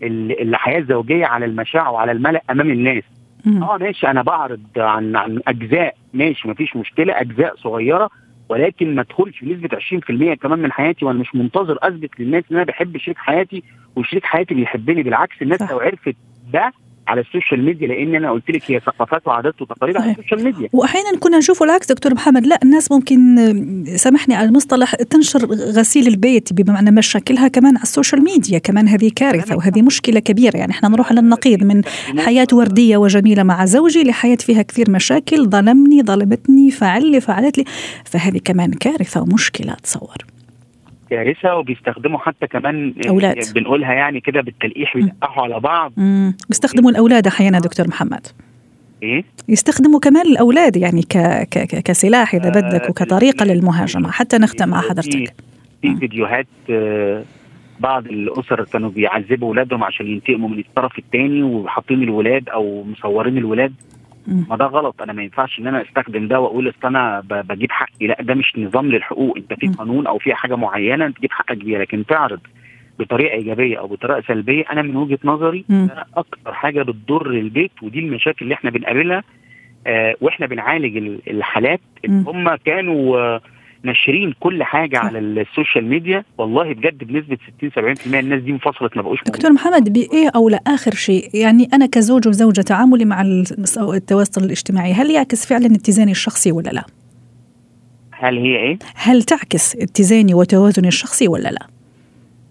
الحياة 0.03 0.79
الزوجية 0.79 1.27
على 1.27 1.45
المشاع 1.45 1.89
وعلى 1.91 2.13
الملأ 2.13 2.43
أمام 2.51 2.71
الناس. 2.71 3.03
آه 3.63 3.77
ماشي 3.79 4.07
أنا 4.11 4.23
بعرض 4.23 4.61
عن 4.77 5.17
عن 5.17 5.41
أجزاء 5.49 5.95
ماشي 6.15 6.49
مفيش 6.49 6.77
مشكلة 6.77 7.21
أجزاء 7.21 7.57
صغيرة 7.57 8.11
ولكن 8.49 8.95
ما 8.95 9.03
ادخلش 9.03 9.41
بنسبه 9.45 9.79
20% 9.79 10.35
كمان 10.35 10.59
من 10.59 10.73
حياتي 10.73 11.05
وأنا 11.05 11.19
مش 11.19 11.35
منتظر 11.35 11.79
أثبت 11.83 12.21
للناس 12.21 12.45
إن 12.51 12.57
أنا 12.57 12.65
بحب 12.65 12.97
شريك 12.97 13.19
حياتي 13.19 13.63
وشريك 13.97 14.25
حياتي 14.25 14.55
بيحبني 14.55 15.03
بالعكس 15.03 15.43
الناس 15.43 15.63
لو 15.63 15.79
عرفت 15.81 16.17
ده 16.53 16.73
على 17.09 17.21
ال 17.21 17.27
social 17.27 17.65
media 17.65 17.89
لأن 17.89 18.15
أنا 18.15 18.31
قلت 18.31 18.51
لك 18.51 18.71
هي 18.71 18.81
ثقافات 18.81 19.27
وعادات 19.27 19.63
وتقاليد 19.63 19.97
على 19.97 20.11
ال 20.11 20.16
social 20.16 20.45
media. 20.45 20.69
واحيانا 20.73 21.19
كنا 21.21 21.39
نشوف 21.39 21.63
العكس 21.63 21.93
دكتور 21.93 22.15
محمد 22.15 22.47
لا 22.47 22.59
الناس 22.63 22.93
ممكن 22.93 23.19
سامحني 23.97 24.35
على 24.35 24.49
المصطلح 24.49 24.95
تنشر 24.95 25.47
غسيل 25.55 26.07
البيت 26.07 26.53
بمعنى 26.53 26.91
مشاكلها 26.91 27.49
كمان 27.49 27.77
على 27.77 27.83
ال 27.83 27.89
social 27.89 28.25
media 28.25 28.59
كمان 28.59 28.89
هذه 28.89 29.11
كارثة 29.17 29.57
وهذه 29.57 29.83
مشكلة 29.83 30.21
كبيرة. 30.21 30.57
يعني 30.57 30.73
إحنا 30.73 30.89
نروح 30.89 31.13
للنقيض 31.13 31.65
من 31.65 31.83
حياة 32.19 32.47
وردية 32.53 32.97
وجميلة 32.97 33.43
مع 33.43 33.65
زوجي 33.65 34.05
لحياة 34.05 34.37
فيها 34.37 34.63
كثير 34.63 34.91
مشاكل 34.91 35.49
ظلمني 35.49 36.03
ظلمتني 36.03 36.71
فعل 36.71 37.11
لي 37.11 37.21
فعلت 37.21 37.59
لي. 37.59 37.65
فهذه 38.05 38.41
كمان 38.45 38.71
كارثة 38.71 39.23
ومشكلة 39.23 39.73
أتصور. 39.73 40.17
كارثة 41.11 41.57
وبيستخدموا 41.57 42.19
حتى 42.19 42.47
كمان 42.47 42.95
أولاد. 43.09 43.37
بنقولها 43.55 43.93
يعني 43.93 44.21
كده 44.21 44.41
بالتلقيح 44.41 44.97
بيلقحوا 44.97 45.43
على 45.45 45.61
بعض. 45.61 45.93
مم. 45.97 46.37
بيستخدموا 46.49 46.91
الأولاد 46.91 47.27
أحيانا 47.27 47.59
دكتور 47.59 47.89
محمد. 47.89 48.27
إيه؟ 49.03 49.25
يستخدموا 49.49 50.01
كمان 50.01 50.27
الأولاد 50.27 50.77
يعني 50.77 51.03
ك... 51.03 51.19
ك... 51.51 51.83
كسلاح 51.83 52.35
إذا 52.35 52.49
بدك 52.49 52.91
وكطريقة 52.91 53.45
للمهاجمة. 53.45 54.11
حتى 54.11 54.39
نختم 54.39 54.69
مع 54.69 54.81
حضرتك. 54.81 55.35
في 55.83 55.97
فيديوهات 55.97 56.47
بعض 57.81 58.07
الأسر 58.07 58.65
كانوا 58.65 58.91
بيعذبوا 58.91 59.49
اولادهم 59.49 59.85
عشان 59.85 60.07
ينتقموا 60.07 60.49
من 60.49 60.59
الطرف 60.59 60.99
الثاني 60.99 61.43
وحاطين 61.43 62.03
الولاد 62.03 62.49
أو 62.49 62.85
مصورين 62.85 63.39
الولاد 63.39 63.73
ما 64.51 64.57
ده 64.57 64.65
غلط. 64.65 65.03
أنا 65.03 65.13
ما 65.13 65.23
ينفعش 65.23 65.59
إن 65.59 65.67
أنا 65.67 65.83
أستخدم 65.83 66.29
ده 66.29 66.41
وأقول 66.41 66.69
أصل 66.69 66.87
أنا 66.87 67.21
بجيب 67.31 67.73
حقي. 67.73 68.07
لا 68.07 68.17
ده 68.23 68.35
مش 68.35 68.53
نظام 68.59 68.87
للحقوق. 68.87 69.37
أنت 69.37 69.55
في 69.61 69.67
قانون 69.67 70.07
أو 70.07 70.19
في 70.19 70.35
حاجة 70.35 70.57
معينة 70.57 71.11
تجيب 71.11 71.33
حقك 71.33 71.57
بيها. 71.57 71.79
لكن 71.79 72.07
تعرض 72.07 72.41
بطريقة 72.99 73.35
إيجابية 73.35 73.79
أو 73.79 73.87
بطريقة 73.87 74.23
سلبية 74.29 74.65
أنا 74.73 74.83
من 74.83 74.97
وجهة 74.97 75.19
نظري 75.25 75.65
ده 75.87 76.07
أكتر 76.17 76.53
حاجة 76.55 76.83
بتضر 76.83 77.31
البيت 77.31 77.71
ودي 77.83 77.99
المشاكل 77.99 78.39
اللي 78.45 78.55
إحنا 78.55 78.71
بنقابلها 78.71 79.23
آه 79.87 80.15
وإحنا 80.21 80.47
بنعالج 80.47 80.97
الحالات 81.29 81.81
اللي 82.05 82.25
هم 82.31 82.55
كانوا 82.55 83.19
آه 83.19 83.41
ناشرين 83.83 84.35
كل 84.41 84.63
حاجة 84.63 84.99
على 84.99 85.19
ال 85.19 85.28
social 85.28 85.85
media 85.85 86.25
والله 86.39 86.73
بجد 86.73 87.05
بنسبة 87.05 87.39
60 87.59 87.97
70% 87.97 88.15
الناس 88.15 88.43
دي 88.43 88.51
انفصلت 88.51 88.97
ما 88.97 89.03
بقوش 89.03 89.25
دكتور 89.25 89.53
محمد 89.53 89.93
بإيه 89.93 90.31
أو 90.37 90.49
لا 90.49 90.61
آخر 90.67 90.95
شيء 90.95 91.31
يعني 91.35 91.69
أنا 91.73 91.87
كزوج 91.87 92.29
وزوجة 92.29 92.61
تعاملي 92.61 93.05
مع 93.05 93.23
التواصل 93.79 94.45
الاجتماعي 94.45 94.93
هل 94.93 95.11
يعكس 95.11 95.47
فعلا 95.47 95.67
اتزاني 95.67 96.11
الشخصي 96.11 96.53
ولا 96.53 96.71
لا؟ 96.71 96.85
هل 98.11 98.39
هي 98.39 98.57
إيه؟ 98.57 98.79
هل 98.95 99.23
تعكس 99.23 99.77
اتزاني 99.77 100.35
وتوازني 100.35 100.89
الشخصي 100.89 101.29
ولا 101.29 101.49
لا؟ 101.49 101.67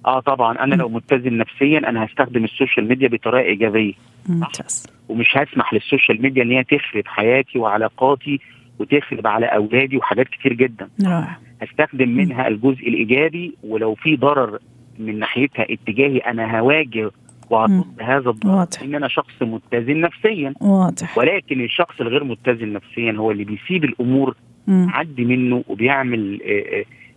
آه 0.05 0.19
طبعا 0.19 0.63
أنا 0.63 0.75
م. 0.75 0.79
لو 0.79 0.89
متزن 0.89 1.37
نفسيا 1.37 1.77
أنا 1.77 2.05
هستخدم 2.05 2.43
ال 2.43 2.50
social 2.50 2.87
media 2.87 3.07
بطريقة 3.07 3.45
إيجابية 3.45 3.93
ممتاز 4.29 4.87
ومش 5.09 5.37
هسمح 5.37 5.73
لل 5.73 5.85
social 5.85 6.21
media 6.21 6.43
إن 6.43 6.51
هي 6.51 6.63
تخرب 6.63 7.07
حياتي 7.07 7.59
وعلاقاتي 7.59 8.39
وتخرب 8.79 9.27
على 9.27 9.45
أولادي 9.45 9.97
وحاجات 9.97 10.27
كتير 10.27 10.53
جدا. 10.53 10.89
رائع. 11.05 11.37
هستخدم 11.61 12.09
منها 12.09 12.47
الجزء 12.47 12.87
الإيجابي 12.87 13.55
ولو 13.63 13.95
في 13.95 14.15
ضرر 14.15 14.59
من 14.99 15.19
ناحيتها 15.19 15.65
اتجاهي 15.69 16.17
أنا 16.17 16.59
هواجه 16.59 17.11
وهضد 17.49 18.01
هذا 18.01 18.29
الضرر 18.29 18.67
إن 18.83 18.95
أنا 18.95 19.07
شخص 19.07 19.33
متزن 19.41 20.01
نفسيا. 20.01 20.53
واضح. 20.61 21.17
ولكن 21.17 21.61
الشخص 21.61 22.01
الغير 22.01 22.23
متزن 22.23 22.73
نفسيا 22.73 23.11
هو 23.11 23.31
اللي 23.31 23.43
بيسيب 23.43 23.83
الأمور 23.83 24.35
تعدي 24.67 25.25
منه 25.25 25.63
وبيعمل 25.67 26.41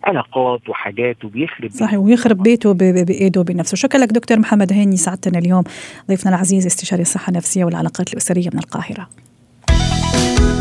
علاقات 0.04 0.68
وحاجات 0.68 1.24
وبيخرب 1.24 1.70
صحيح 1.70 1.98
ويخرب 1.98 2.42
بيته 2.42 2.74
بإيده 2.74 3.42
بنفسه 3.42 3.76
شكرا 3.76 4.00
لك 4.00 4.08
دكتور 4.08 4.38
محمد 4.38 4.72
هاني 4.72 4.96
سعدتنا 4.96 5.38
اليوم. 5.38 5.64
ضيفنا 6.08 6.34
العزيز 6.34 6.66
استشاري 6.66 7.02
الصحة 7.02 7.30
النفسية 7.30 7.64
والعلاقات 7.64 8.12
الأسرية 8.12 8.48
من 8.52 8.58
القاهرة. 8.58 9.08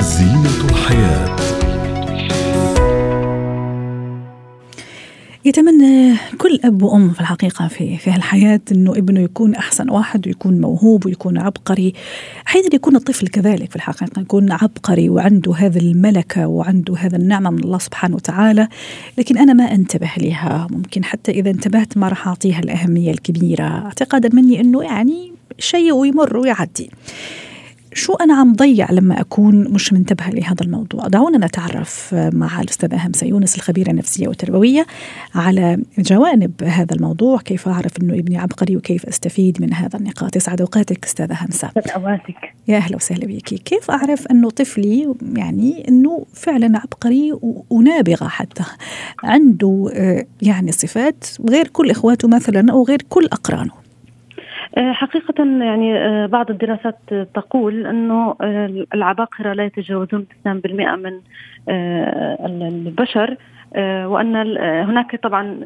زينة 0.02 0.70
الحياة. 0.70 1.36
يتمنى 5.46 6.18
كل 6.38 6.60
أب 6.64 6.82
وأم 6.82 7.12
في 7.12 7.22
الحقيقة 7.22 7.68
في 7.68 7.98
في 7.98 8.12
هالحياة 8.12 8.62
إنه 8.72 8.92
ابنه 8.92 9.20
يكون 9.20 9.56
أحسن 9.56 9.90
واحد 9.90 10.28
ويكون 10.28 10.62
موهوب 10.62 11.06
ويكون 11.06 11.38
عبقري. 11.38 11.94
أحيانا 12.48 12.70
يكون 12.74 12.96
الطفل 12.96 13.28
كذلك 13.28 13.70
في 13.70 13.76
الحقيقة 13.76 14.22
يكون 14.22 14.52
عبقري 14.52 15.10
وعنده 15.10 15.56
هذه 15.56 15.78
الملكة 15.78 16.48
وعنده 16.48 16.96
هذا 16.98 17.18
النعمة 17.18 17.50
من 17.50 17.60
الله 17.60 17.78
سبحانه 17.78 18.16
وتعالى. 18.16 18.68
لكن 19.18 19.38
أنا 19.38 19.54
ما 19.54 19.64
أنتبه 19.64 20.12
لها. 20.18 20.68
ممكن 20.72 21.04
حتى 21.04 21.32
إذا 21.32 21.50
انتبهت 21.50 21.98
ما 21.98 22.08
راح 22.08 22.28
أعطيها 22.28 22.60
الأهمية 22.60 23.12
الكبيرة. 23.12 23.64
اعتقادا 23.64 24.30
مني 24.34 24.62
إنه 24.62 24.84
يعني 24.84 25.32
شيء 25.60 25.92
ويمر 25.92 26.38
ويعدي. 26.38 26.90
شو 27.94 28.14
أنا 28.14 28.34
عم 28.34 28.54
ضيع 28.54 28.92
لما 28.92 29.22
أكون 29.22 29.74
مش 29.74 29.94
منتبهة 29.94 30.30
لهذا 30.30 30.64
الموضوع؟ 30.64 31.08
دعونا 31.08 31.46
نتعرف 31.46 32.16
مع 32.34 32.62
الأستاذة 32.62 33.08
همسة 33.08 33.28
يونس 33.28 33.56
الخبيرة 33.56 33.92
النفسية 33.92 34.28
والتربوية 34.28 34.86
على 35.36 35.78
جوانب 35.98 36.64
هذا 36.64 36.96
الموضوع 36.96 37.38
كيف 37.38 37.68
أعرف 37.68 37.92
أنه 38.02 38.14
ابني 38.14 38.38
عبقري 38.38 38.78
وكيف 38.78 39.06
أستفيد 39.06 39.62
من 39.62 39.74
هذا 39.74 40.00
النقاط؟ 40.00 40.36
يسعد 40.36 40.62
أوقاتك 40.62 41.06
أستاذة 41.06 41.38
همسة 41.42 41.72
أوقاتك. 41.96 42.54
يا 42.68 42.78
أهلا 42.78 42.96
وسهلا 42.96 43.26
بك. 43.28 43.44
كيف 43.44 43.92
أعرف 43.92 44.28
أنه 44.28 44.50
طفلي 44.50 45.14
يعني 45.36 45.88
أنه 45.88 46.26
فعلا 46.34 46.78
عبقري 46.80 47.34
ونابغة 47.70 48.28
حتى؟ 48.28 48.64
عنده 49.24 49.92
يعني 50.42 50.72
صفات 50.72 51.26
غير 51.50 51.68
كل 51.68 51.90
إخواته 51.92 52.28
مثلا 52.28 52.72
أو 52.72 52.84
غير 52.84 53.02
كل 53.10 53.26
أقرانه. 53.26 53.89
حقيقة 54.78 55.46
يعني 55.46 56.28
بعض 56.28 56.50
الدراسات 56.52 57.00
تقول 57.34 57.88
أنه 57.88 58.36
العباقرة 58.94 59.54
لا 59.54 59.66
يتجاوزون 59.66 60.28
2% 60.48 60.48
من 60.48 61.22
البشر 62.62 63.36
وأن 64.06 64.36
هناك 64.58 65.16
طبعا 65.16 65.60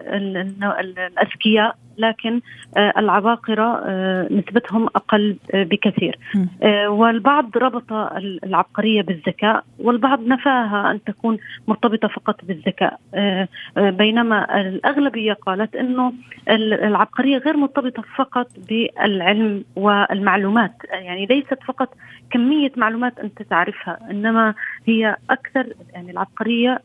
الأذكياء 0.80 1.76
لكن 1.98 2.42
العباقرة 2.78 3.84
نسبتهم 4.32 4.86
أقل 4.86 5.38
بكثير. 5.54 6.20
والبعض 6.88 7.58
ربط 7.58 7.94
العبقرية 8.44 9.02
بالذكاء 9.02 9.64
والبعض 9.80 10.28
نفاها 10.28 10.92
أن 10.92 11.04
تكون 11.04 11.38
مرتبطة 11.68 12.08
فقط 12.08 12.46
بالذكاء. 12.46 13.00
بينما 13.78 14.62
الأغلبية 14.62 15.34
قالت 15.34 15.76
أنه 15.76 16.14
العبقرية 16.50 17.38
غير 17.38 17.58
مرتبطة 17.58 18.04
فقط 18.16 18.48
بالعلم 18.70 19.64
والمعلومات. 19.76 20.74
يعني 20.92 21.26
ليست 21.26 21.64
فقط 21.68 21.90
كمية 22.32 22.72
معلومات 22.78 23.20
أنت 23.20 23.42
تعرفها 23.42 24.00
إنما 24.12 24.54
هي 24.86 25.16
أكثر 25.30 25.68
يعني 25.94 26.12
العبقرية 26.12 26.82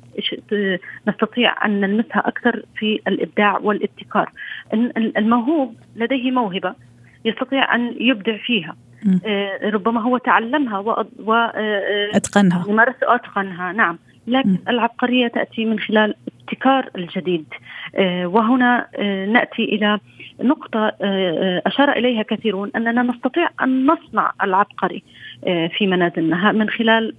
نستطيع 1.09 1.67
أن 1.67 1.81
نلمسها 1.81 2.29
أكثر 2.29 2.63
في 2.77 3.01
الإبداع 3.09 3.59
والابتكار. 3.59 4.33
الموهوب 4.99 5.75
لديه 5.97 6.31
موهبة 6.31 6.75
يستطيع 7.25 7.75
أن 7.75 7.95
يبدع 8.01 8.37
فيها. 8.37 8.77
آه 9.27 9.71
ربما 9.71 10.01
هو 10.01 10.19
تعلمها 10.19 10.79
وأتقنها 11.19 12.65
ممارس 12.69 12.95
أتقنها. 13.03 13.73
نعم. 13.73 13.99
لكن 14.27 14.59
العبقرية 14.69 15.29
تأتي 15.29 15.65
من 15.65 15.79
خلال 15.79 16.15
ابتكار 16.41 16.91
الجديد. 16.97 17.45
آه 17.97 18.27
وهنا 18.27 18.87
آه 18.97 19.27
نأتي 19.27 19.65
إلى 19.65 19.99
نقطة 20.41 20.93
أشار 21.67 21.93
إليها 21.93 22.23
كثيرون 22.23 22.71
أننا 22.77 23.03
نستطيع 23.03 23.49
أن 23.63 23.87
نصنع 23.87 24.33
العبقري. 24.43 25.03
في 25.45 25.87
منازلنا 25.87 26.53
من 26.53 26.71
خلال 26.71 27.15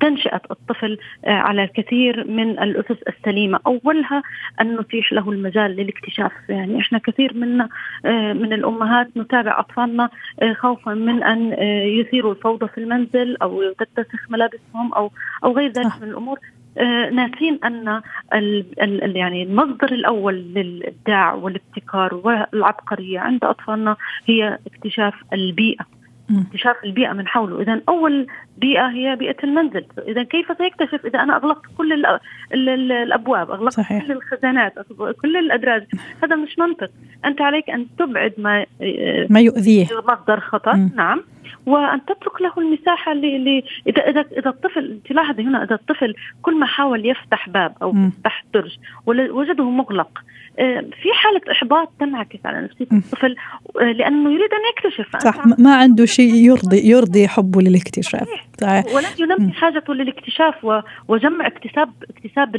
تنشئة 0.00 0.40
الطفل 0.50 0.98
على 1.26 1.64
الكثير 1.64 2.30
من 2.30 2.50
الأسس 2.50 3.02
السليمة. 3.08 3.60
أولها 3.66 4.22
أن 4.60 4.76
نتيح 4.76 5.12
له 5.12 5.30
المجال 5.30 5.70
للاكتشاف. 5.70 6.32
يعني 6.48 6.80
إحنا 6.80 6.98
كثير 6.98 7.34
منا 7.34 7.68
من 8.34 8.52
الأمهات 8.52 9.08
نتابع 9.16 9.60
أطفالنا 9.60 10.08
خوفا 10.54 10.94
من 10.94 11.22
أن 11.22 11.52
يثيروا 11.98 12.32
الفوضى 12.32 12.68
في 12.68 12.78
المنزل 12.78 13.36
أو 13.42 13.72
تتسخ 13.72 14.30
ملابسهم 14.30 14.92
أو 14.92 15.10
أو 15.44 15.52
غير 15.56 15.70
ذلك 15.70 16.02
من 16.02 16.08
الأمور. 16.08 16.38
آه، 16.78 17.10
ناسين 17.10 17.58
أن 17.64 18.02
يعني 19.16 19.42
المصدر 19.42 19.92
الأول 19.92 20.34
للإبداع 20.34 21.34
والابتكار 21.34 22.14
والعبقرية 22.14 23.18
عند 23.18 23.44
أطفالنا 23.44 23.96
هي 24.26 24.58
اكتشاف 24.66 25.14
البيئة. 25.32 25.97
اكتشاف 26.30 26.76
البيئة 26.84 27.12
من 27.12 27.28
حوله. 27.28 27.62
إذا 27.62 27.80
أول 27.88 28.26
بيئة 28.58 28.86
هي 28.86 29.16
بيئة 29.16 29.36
المنزل. 29.44 29.84
إذا 30.08 30.22
كيف 30.22 30.46
سيكتشف؟ 30.58 31.06
إذا 31.06 31.22
أنا 31.22 31.36
أغلقت 31.36 31.62
كل 31.78 31.92
ال 31.92 32.06
ال 32.54 32.68
ال 32.68 32.92
الأبواب 32.92 33.50
أغلقت 33.50 33.74
صحيح. 33.74 34.06
كل 34.06 34.12
الخزانات 34.12 34.74
كل 35.22 35.36
الأدراج. 35.36 35.86
هذا 36.22 36.36
مش 36.36 36.58
منطق. 36.58 36.90
أنت 37.24 37.40
عليك 37.40 37.70
أن 37.70 37.86
تبعد 37.98 38.32
ما 38.38 38.66
ما 39.30 39.40
يؤذيه. 39.40 39.86
مصدر 40.08 40.40
خطر. 40.40 40.76
مم. 40.76 40.90
نعم. 40.96 41.22
وأن 41.66 42.04
تترك 42.04 42.42
له 42.42 42.52
المساحة 42.58 43.12
اللي 43.12 43.64
اذا 43.86 44.02
اذا 44.10 44.24
إذا 44.38 44.50
الطفل 44.50 45.00
تلاحظي 45.08 45.42
هنا 45.42 45.64
إذا 45.64 45.74
الطفل 45.74 46.14
كل 46.42 46.58
ما 46.58 46.66
حاول 46.66 47.06
يفتح 47.06 47.48
باب 47.48 47.74
أو 47.82 47.94
يفتح 47.96 48.44
درج 48.54 48.76
وجده 49.06 49.70
مغلق. 49.70 50.18
آه، 50.18 50.47
في 51.02 51.08
حالة 51.14 51.40
إحباط 51.52 51.92
تنعكس 52.00 52.38
على 52.44 52.60
نفسية 52.60 52.96
الطفل 52.96 53.36
آه، 53.80 53.84
لأنه 53.84 54.30
يريد 54.30 54.50
أن 54.52 54.60
يكتشف. 54.76 55.16
صح 55.22 55.46
ما 55.58 55.76
عنده 55.76 56.06
شيء 56.06 56.34
يرضي 56.34 56.90
يرضي 56.90 57.28
حبه 57.28 57.60
للاكتشاف. 57.60 58.28
صحيح. 58.60 58.86
ولن 58.94 59.06
ينمي 59.18 59.52
حاجته 59.52 59.94
للاكتشاف 59.94 60.54
وجمع 61.08 61.46
اكتساب 61.46 61.90
اكتساب 62.10 62.56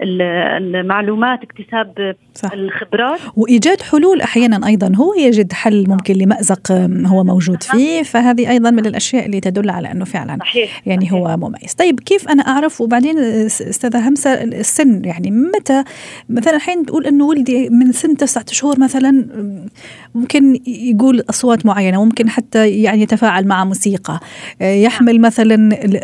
المعلومات 0.00 1.40
اكتساب 1.42 2.16
صح. 2.34 2.52
الخبرات. 2.52 3.20
وإيجاد 3.36 3.82
حلول 3.82 4.20
أحيانا 4.20 4.66
أيضا 4.66 4.92
هو 4.96 5.14
يجد 5.14 5.52
حل 5.52 5.84
ممكن 5.88 6.14
لمأزق 6.14 6.72
هو 7.06 7.24
موجود 7.24 7.62
فيه 7.62 8.02
فهذه 8.02 8.50
أيضا 8.50 8.70
من 8.70 8.86
الأشياء 8.86 9.26
اللي 9.26 9.40
تدل 9.40 9.70
على 9.70 9.92
أنه 9.92 10.04
فعلا 10.04 10.38
صحيح. 10.40 10.82
يعني 10.86 11.06
صحيح. 11.06 11.12
هو 11.12 11.36
مميز. 11.36 11.74
طيب 11.74 12.00
كيف 12.00 12.28
أنا 12.28 12.42
أعرف؟ 12.42 12.80
وبعدين 12.80 13.18
أستاذة 13.18 14.08
همسة 14.08 14.42
السن 14.44 15.04
يعني 15.04 15.30
متى؟ 15.30 15.84
مثلا 16.28 16.56
الحين 16.56 16.86
تقول 16.86 17.06
أنه 17.06 17.19
إنه 17.20 17.28
ولدي 17.28 17.68
من 17.68 17.92
سن 17.92 18.16
تسعة 18.16 18.44
شهور 18.48 18.80
مثلا 18.80 19.26
ممكن 20.14 20.58
يقول 20.66 21.22
أصوات 21.30 21.66
معينة 21.66 22.04
ممكن 22.04 22.28
حتى 22.28 22.70
يعني 22.70 23.02
يتفاعل 23.02 23.46
مع 23.46 23.64
موسيقى 23.64 24.20
يحمل 24.60 25.20
مثلا 25.20 25.54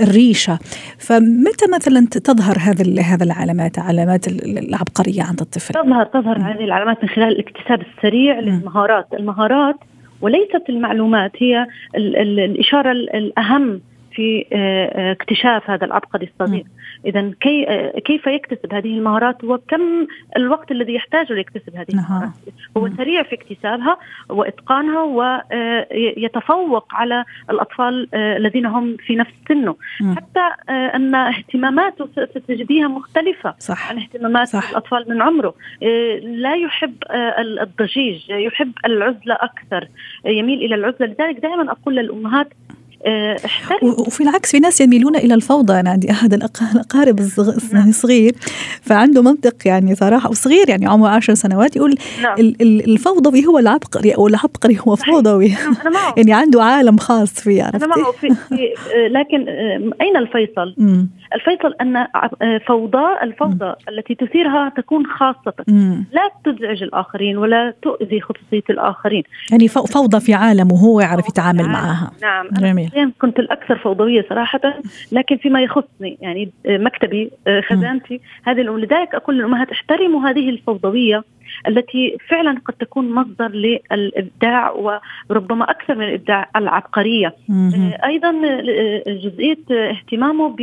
الريشة. 0.03 0.59
فمتى 0.99 1.67
مثلا 1.75 2.07
تظهر 2.07 2.57
هذه 2.59 3.01
هذا 3.15 3.25
العلامات 3.25 3.79
علامات 3.79 4.29
العبقرية 4.29 5.23
عند 5.23 5.41
الطفل؟ 5.41 5.75
تظهر 5.75 6.05
تظهر 6.05 6.39
هذه 6.39 6.65
العلامات 6.65 7.03
من 7.03 7.09
خلال 7.09 7.29
الاكتساب 7.29 7.81
السريع 7.81 8.41
للمهارات. 8.41 9.07
المهارات 9.15 9.77
وليست 10.21 10.63
المعلومات 10.69 11.33
هي 11.39 11.67
ال 11.97 12.17
ال 12.17 12.41
الإشارة 12.41 12.93
الأهم 12.93 13.81
في 14.17 14.47
آه، 14.53 14.57
آه، 14.57 15.13
اكتشاف 15.13 15.71
هذا 15.71 15.85
العبقري 15.85 16.31
الصغير. 16.33 16.65
اذا 17.07 17.33
كي 17.41 17.69
آه، 17.69 17.99
كيف 17.99 18.27
يكتسب 18.27 18.75
هذه 18.75 18.99
المهارات؟ 18.99 19.45
وكم 19.45 20.07
الوقت 20.37 20.71
الذي 20.71 20.95
يحتاجه 20.95 21.33
ليكتسب 21.33 21.77
هذه 21.77 21.87
المهارات؟ 21.91 22.31
هو 22.77 22.89
سريع 22.97 23.23
في 23.23 23.35
اكتسابها 23.35 23.99
وإتقانها 24.29 25.03
ويتفوق 25.03 26.95
على 26.95 27.25
الأطفال 27.51 28.15
الذين 28.15 28.67
هم 28.67 28.97
في 28.97 29.17
نفس 29.17 29.33
سنه. 29.49 29.77
حتى 30.17 30.51
أن 30.71 31.15
اهتماماته 31.15 32.09
ستجديها 32.15 32.89
مختلفة 32.89 33.55
صح. 33.59 33.91
عن 33.91 33.99
اهتمامات 33.99 34.49
صح. 34.49 34.71
الأطفال 34.71 35.05
من 35.09 35.23
عمره. 35.23 35.55
لا 36.23 36.55
يحب 36.55 36.95
الضجيج 37.39 38.31
يحب 38.31 38.73
العزلة 38.87 39.35
أكثر 39.35 39.89
يميل 40.27 40.59
إلى 40.59 40.75
العزلة. 40.75 41.07
لذلك 41.07 41.41
دائما 41.41 41.73
أقول 41.73 41.97
للأمهات 41.97 42.49
وفي 43.83 44.23
العكس 44.23 44.51
في 44.51 44.59
ناس 44.59 44.81
يميلون 44.81 45.17
إلى 45.17 45.35
الفوضى. 45.35 45.81
أنا 45.81 45.91
عندي 45.91 46.11
أحد 46.11 46.35
الاقارب 46.35 47.21
نعم. 47.73 47.89
الصغير 47.89 48.33
فعنده 48.83 49.23
منطق 49.23 49.55
يعني 49.67 49.95
صراحة 49.95 50.31
وصغير 50.31 50.69
يعني 50.69 50.87
عمره 50.87 51.09
عشر 51.09 51.35
سنوات 51.35 51.77
يقول 51.77 51.95
نعم. 52.23 52.35
الفوضوي 52.61 53.47
هو 53.47 53.59
العبقري 53.59 54.15
أو 54.15 54.27
العبقري 54.27 54.79
هو 54.89 54.97
فوضوي 54.97 55.49
نعم، 55.49 56.13
يعني 56.17 56.33
عنده 56.33 56.63
عالم 56.63 56.97
خاص 56.97 57.41
فيه 57.41 57.63
عرفتي؟ 57.63 57.85
أنا 57.85 57.97
معه. 57.97 58.13
في, 58.13 58.29
في 58.29 58.75
لكن 59.11 59.49
آه، 59.49 59.91
أين 60.01 60.17
الفيصل؟ 60.17 60.75
الفيصل 61.37 61.75
أن 61.81 61.97
آه، 61.97 62.61
فوضى 62.67 63.07
الفوضى. 63.23 63.75
التي 63.89 64.15
تثيرها 64.15 64.73
تكون 64.77 65.07
خاصة. 65.07 65.53
م. 65.69 66.05
لا 66.13 66.31
تزعج 66.45 66.83
الآخرين 66.83 67.37
ولا 67.37 67.75
تؤذي 67.83 68.21
خصوصية 68.21 68.65
الآخرين. 68.71 69.23
يعني 69.51 69.69
فوضى 69.69 70.21
في 70.21 70.35
عالمه 70.35 70.75
وهو 70.75 71.01
يعرف 71.01 71.29
يتعامل 71.29 71.67
معها. 71.67 72.11
نعم 72.23 72.49
جميل. 72.53 72.91
كنت 73.19 73.39
الأكثر 73.39 73.79
فوضوية 73.79 74.27
صراحة 74.29 74.61
لكن 75.13 75.37
فيما 75.37 75.63
يخصني 75.63 76.19
يعني 76.21 76.51
آه، 76.67 76.79
مكتبي 76.79 77.31
آه، 77.47 77.61
خزانتي 77.61 78.21
هذه 78.45 78.61
لذلك 78.61 79.15
أقول 79.15 79.37
للأمهات 79.37 79.71
احترموا 79.71 80.29
هذه 80.29 80.51
الفوضوية. 80.51 81.25
التي 81.69 82.17
فعلا 82.29 82.61
قد 82.65 82.75
تكون 82.75 83.11
مصدر 83.11 83.49
للإبداع 83.49 84.71
وربما 85.31 85.71
أكثر 85.71 85.95
من 85.95 86.05
الإبداع 86.05 86.51
العبقرية. 86.57 87.35
آه، 87.51 88.07
أيضا 88.07 88.33
جزئية 89.07 89.59
اهتمامه 89.71 90.57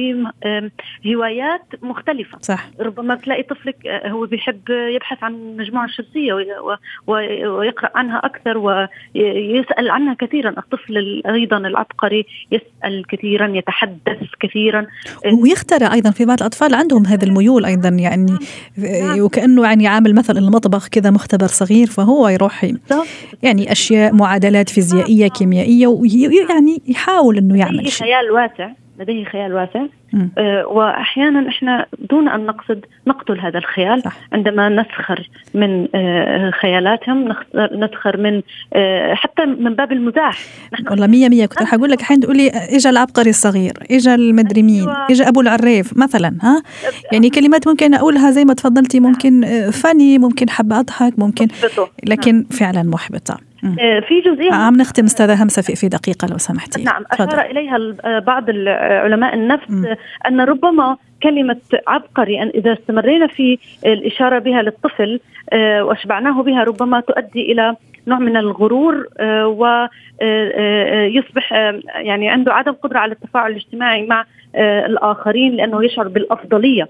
بهوايات 1.06 1.62
مختلفة. 1.82 2.38
صح. 2.42 2.70
ربما 2.80 3.16
تلاقي 3.16 3.44
طفلك 3.44 3.88
هو 3.88 4.26
بيحب 4.26 4.70
يبحث 4.70 5.24
عن 5.24 5.34
المجموعه 5.34 5.86
الشمسيه 5.86 6.34
ويقرأ 7.48 7.92
عنها 7.96 8.18
أكثر 8.18 8.58
ويسأل 8.58 9.90
عنها 9.90 10.14
كثيرا. 10.14 10.50
الطفل 10.50 11.22
أيضا 11.26 11.58
العبقري 11.58 12.26
يسأل 12.52 13.08
كثيرا 13.08 13.48
يتحدث 13.48 14.20
كثيرا. 14.40 14.86
ويخترع 15.42 15.94
أيضا 15.94 16.12
في 16.12 16.26
بعض 16.26 16.40
الأطفال 16.40 16.76
عندهم 16.76 17.06
هذه 17.06 17.24
الميول 17.24 17.66
أيضا 17.66 17.90
يعني 17.90 18.38
نعم. 18.78 19.20
وكأنه 19.22 19.64
يعني 19.64 19.88
عامل 19.88 20.16
مثلا 20.16 20.40
المطبخ 20.40 20.83
كذا 20.88 21.10
مختبر 21.12 21.48
صغير 21.48 21.88
فهو 21.88 22.28
يروح 22.28 22.74
يعني 23.44 23.72
أشياء 23.72 24.14
معادلات 24.14 24.70
فيزيائية 24.70 25.28
كيميائية 25.28 25.88
ويعني 25.88 26.82
يحاول 26.88 27.38
إنه 27.38 27.60
يعمل 27.60 27.92
شيء. 27.92 28.08
خيال 28.08 28.32
واسع. 28.32 28.83
لديه 29.00 29.26
خيال 29.26 29.54
واسع. 29.54 29.86
آه 30.38 30.68
وأحيانا 30.68 31.50
إحنا 31.50 31.86
دون 32.10 32.30
أن 32.30 32.46
نقصد 32.46 32.86
نقتل 33.08 33.40
هذا 33.40 33.58
الخيال. 33.58 34.02
صح. 34.02 34.18
عندما 34.34 34.70
نسخر 34.70 35.30
من 35.54 35.88
آه 35.96 36.52
خيالاتهم 36.52 37.36
نسخر 37.56 38.18
من 38.18 38.42
آه 38.74 39.14
حتى 39.14 39.46
من 39.46 39.76
باب 39.76 39.92
المزاح. 39.92 40.40
والله 40.92 41.08
مية 41.08 41.30
مية. 41.30 41.46
كنت 41.46 41.64
حقول 41.64 41.92
لك 41.92 42.00
الحين 42.00 42.20
تقولي 42.20 42.50
اجى 42.50 42.90
العبقري 42.90 43.30
الصغير 43.30 43.74
اجى 43.92 44.16
المدري 44.16 44.64
مين 44.64 44.80
أيوة. 44.80 45.08
اجى 45.10 45.28
أبو 45.28 45.42
العريف 45.42 45.98
مثلا 45.98 46.38
ها؟ 46.42 46.64
يعني 47.12 47.30
كلمات 47.30 47.68
ممكن 47.68 47.94
أقولها 47.94 48.32
زي 48.32 48.46
ما 48.46 48.54
تفضلتي 48.54 49.00
ممكن 49.00 49.44
آه، 49.44 49.70
فني 49.70 50.18
ممكن 50.18 50.50
حابة 50.50 50.80
أضحك 50.80 51.20
ممكن 51.20 51.48
لكن 52.04 52.46
فعلا 52.52 52.84
محبطة. 52.84 53.53
في 54.08 54.22
جزئية 54.26 54.54
عم 54.54 54.76
نختم 54.76 55.06
أستاذة 55.06 55.44
همسة 55.44 55.62
في, 55.62 55.76
في 55.76 55.88
دقيقة 55.88 56.28
لو 56.28 56.38
سمحتي. 56.38 56.84
نعم 56.84 57.04
أشار 57.12 57.42
إليها 57.42 57.80
بعض 58.20 58.50
علماء 58.68 59.36
النفس 59.36 59.72
م. 59.72 59.96
أن 60.28 60.42
ربما 60.42 60.98
كلمة 61.24 61.58
عبقري 61.88 62.42
أن 62.42 62.52
إذا 62.56 62.74
استمرينا 62.74 63.28
في 63.28 63.60
الإشارة 63.86 64.40
بها 64.40 64.62
للطفل 64.62 65.20
آه، 65.54 65.84
وأشبعناه 65.84 66.44
بها 66.44 66.64
ربما 66.64 67.00
تؤدي 67.00 67.52
إلى 67.52 67.76
نوع 68.08 68.20
من 68.20 68.38
الغرور 68.38 69.08
آه، 69.20 69.48
ويصبح 69.48 71.52
يعني 71.96 72.30
عنده 72.30 72.54
عدم 72.54 72.72
قدرة 72.72 73.00
على 73.00 73.12
التفاعل 73.12 73.52
الاجتماعي 73.52 74.06
مع 74.06 74.26
الآخرين 74.56 75.56
لأنه 75.56 75.86
يشعر 75.86 76.08
بالأفضلية. 76.08 76.90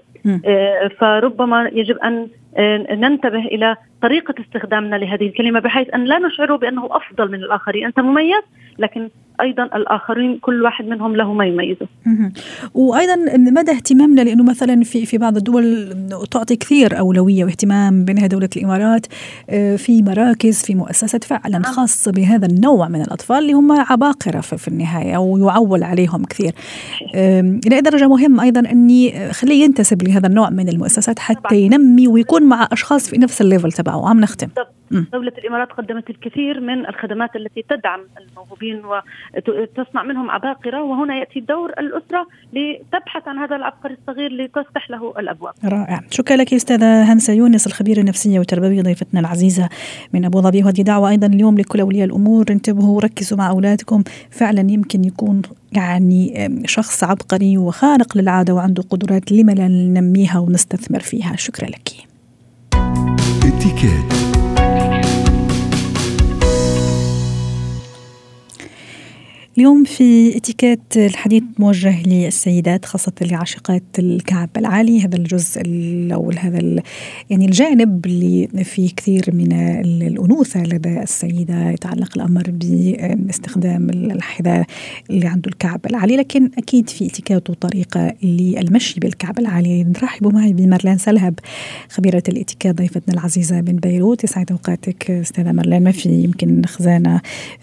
فربما 0.98 1.70
يجب 1.72 1.98
أن 1.98 2.28
ننتبه 2.90 3.44
إلى 3.44 3.76
طريقة 4.02 4.34
استخدامنا 4.40 4.96
لهذه 4.96 5.26
الكلمة 5.26 5.60
بحيث 5.60 5.94
أن 5.94 6.04
لا 6.04 6.18
نشعره 6.18 6.56
بأنه 6.56 6.88
أفضل 6.90 7.30
من 7.30 7.38
الآخرين، 7.42 7.84
أنت 7.84 8.00
مميز 8.00 8.42
لكن 8.78 9.08
أيضا 9.40 9.62
الآخرين 9.62 10.38
كل 10.38 10.62
واحد 10.62 10.84
منهم 10.84 11.16
له 11.16 11.32
ما 11.32 11.46
يميزه. 11.46 11.86
وأيضا 12.74 13.16
مدى 13.36 13.70
اهتمامنا 13.70 14.20
لأنه 14.20 14.44
مثلا 14.44 14.82
في 14.82 15.06
في 15.06 15.18
بعض 15.18 15.36
الدول 15.36 15.94
تعطي 16.30 16.56
كثير 16.56 16.98
أولوية 16.98 17.44
واهتمام 17.44 18.04
بينها 18.04 18.26
دولة 18.26 18.48
الإمارات 18.56 19.06
آه، 19.50 19.76
في 19.76 20.02
مراكز 20.02 20.64
في 20.64 20.74
مؤسسات 20.74 21.24
فعلا 21.24 21.58
نعم. 21.58 21.62
خاصة 21.62 22.12
بهذا 22.12 22.46
النوع 22.46 22.88
من 22.88 23.00
الأطفال 23.00 23.38
اللي 23.38 23.52
هم 23.52 23.72
عباقرة 23.72 24.40
في 24.40 24.68
النهاية 24.68 25.16
ويعول 25.16 25.82
عليهم 25.82 26.24
كثير. 26.24 26.52
إلى 27.66 27.80
درجة 27.80 28.08
مهم 28.08 28.40
أيضا 28.40 28.60
إني 28.70 29.32
خليه 29.32 29.64
ينتسب 29.64 30.02
لهذا 30.02 30.26
النوع 30.26 30.50
من 30.50 30.68
المؤسسات 30.68 31.18
حتى 31.18 31.56
ينمي 31.56 32.08
ويكون 32.08 32.42
مع 32.42 32.68
أشخاص 32.72 33.10
في 33.10 33.18
نفس 33.18 33.40
الليفل 33.40 33.72
تبعه 33.72 33.96
وعم 33.96 34.20
نختم 34.20 34.48
دولة 34.90 35.32
الإمارات 35.38 35.72
قدمت 35.72 36.10
الكثير 36.10 36.60
من 36.60 36.86
الخدمات 36.86 37.36
التي 37.36 37.64
تدعم 37.70 38.00
الموهوبين 38.20 38.82
وتصنع 39.48 40.02
منهم 40.02 40.30
عباقرة 40.30 40.82
وهنا 40.82 41.14
يأتي 41.16 41.40
دور 41.40 41.70
الأسرة 41.70 42.26
لتبحث 42.52 43.28
عن 43.28 43.38
هذا 43.38 43.56
العبقري 43.56 43.96
الصغير 44.00 44.32
لتفتح 44.32 44.90
له 44.90 45.14
الأبواب. 45.18 45.54
رائع. 45.64 46.00
شكرا 46.10 46.36
لك 46.36 46.54
أستاذة 46.54 47.12
هنسة 47.12 47.32
يونس 47.32 47.66
الخبيرة 47.66 48.00
النفسية 48.00 48.38
والتربوية 48.38 48.82
ضيفتنا 48.82 49.20
العزيزة 49.20 49.68
من 50.12 50.24
أبو 50.24 50.40
ظبي. 50.40 50.62
وهذه 50.62 50.82
دعوة 50.82 51.10
أيضا 51.10 51.26
اليوم 51.26 51.58
لكل 51.58 51.80
أولياء 51.80 52.06
الأمور. 52.06 52.44
انتبهوا 52.50 52.96
وركزوا 52.96 53.38
مع 53.38 53.50
أولادكم. 53.50 54.02
فعلا 54.30 54.70
يمكن 54.70 55.04
يكون 55.04 55.42
يعني 55.72 56.48
شخص 56.66 57.04
عبقري 57.04 57.58
وخارق 57.58 58.16
للعادة 58.16 58.54
وعنده 58.54 58.82
قدرات 58.90 59.32
لما 59.32 59.52
لا 59.52 59.68
ننميها 59.68 60.38
ونستثمر 60.38 61.00
فيها. 61.00 61.36
شكرا 61.36 61.66
لك. 61.68 61.88
اتكات 63.44 64.23
اليوم 69.58 69.84
في 69.84 70.36
اتيكيت 70.36 70.80
الحديث 70.96 71.42
موجه 71.58 72.02
للسيدات 72.06 72.84
خاصة 72.84 73.12
لعاشقات 73.20 73.82
الكعب 73.98 74.48
العالي. 74.56 75.04
هذا 75.04 75.16
الجزء 75.16 75.62
أو 76.12 76.30
هذا 76.30 76.82
يعني 77.30 77.44
الجانب 77.44 78.06
اللي 78.06 78.48
فيه 78.64 78.90
كثير 78.96 79.30
من 79.32 79.52
الأنوثة 79.52 80.62
لدى 80.62 81.02
السيدة. 81.02 81.70
يتعلق 81.70 82.12
الأمر 82.16 82.42
باستخدام 82.50 83.90
الحذاء 83.90 84.66
اللي 85.10 85.26
عنده 85.26 85.48
الكعب 85.48 85.80
العالي. 85.86 86.16
لكن 86.16 86.50
أكيد 86.58 86.90
في 86.90 87.06
اتيكيت 87.06 87.50
وطريقة 87.50 88.14
للمشي 88.22 89.00
بالكعب 89.00 89.38
العالي. 89.38 89.84
نرحبوا 89.84 90.30
معي 90.30 90.52
بمرلان 90.52 90.98
سلهب 90.98 91.34
خبيرة 91.88 92.22
الاتيكيت 92.28 92.76
ضيفتنا 92.76 93.14
العزيزة 93.14 93.56
من 93.56 93.76
بيروت. 93.76 94.24
يسعد 94.24 94.52
أوقاتك 94.52 95.10
أستاذة 95.10 95.52
مرلان 95.52 95.84
ما 95.84 95.92
في 95.92 96.08
يمكن 96.08 96.62
خزانة 96.66 97.20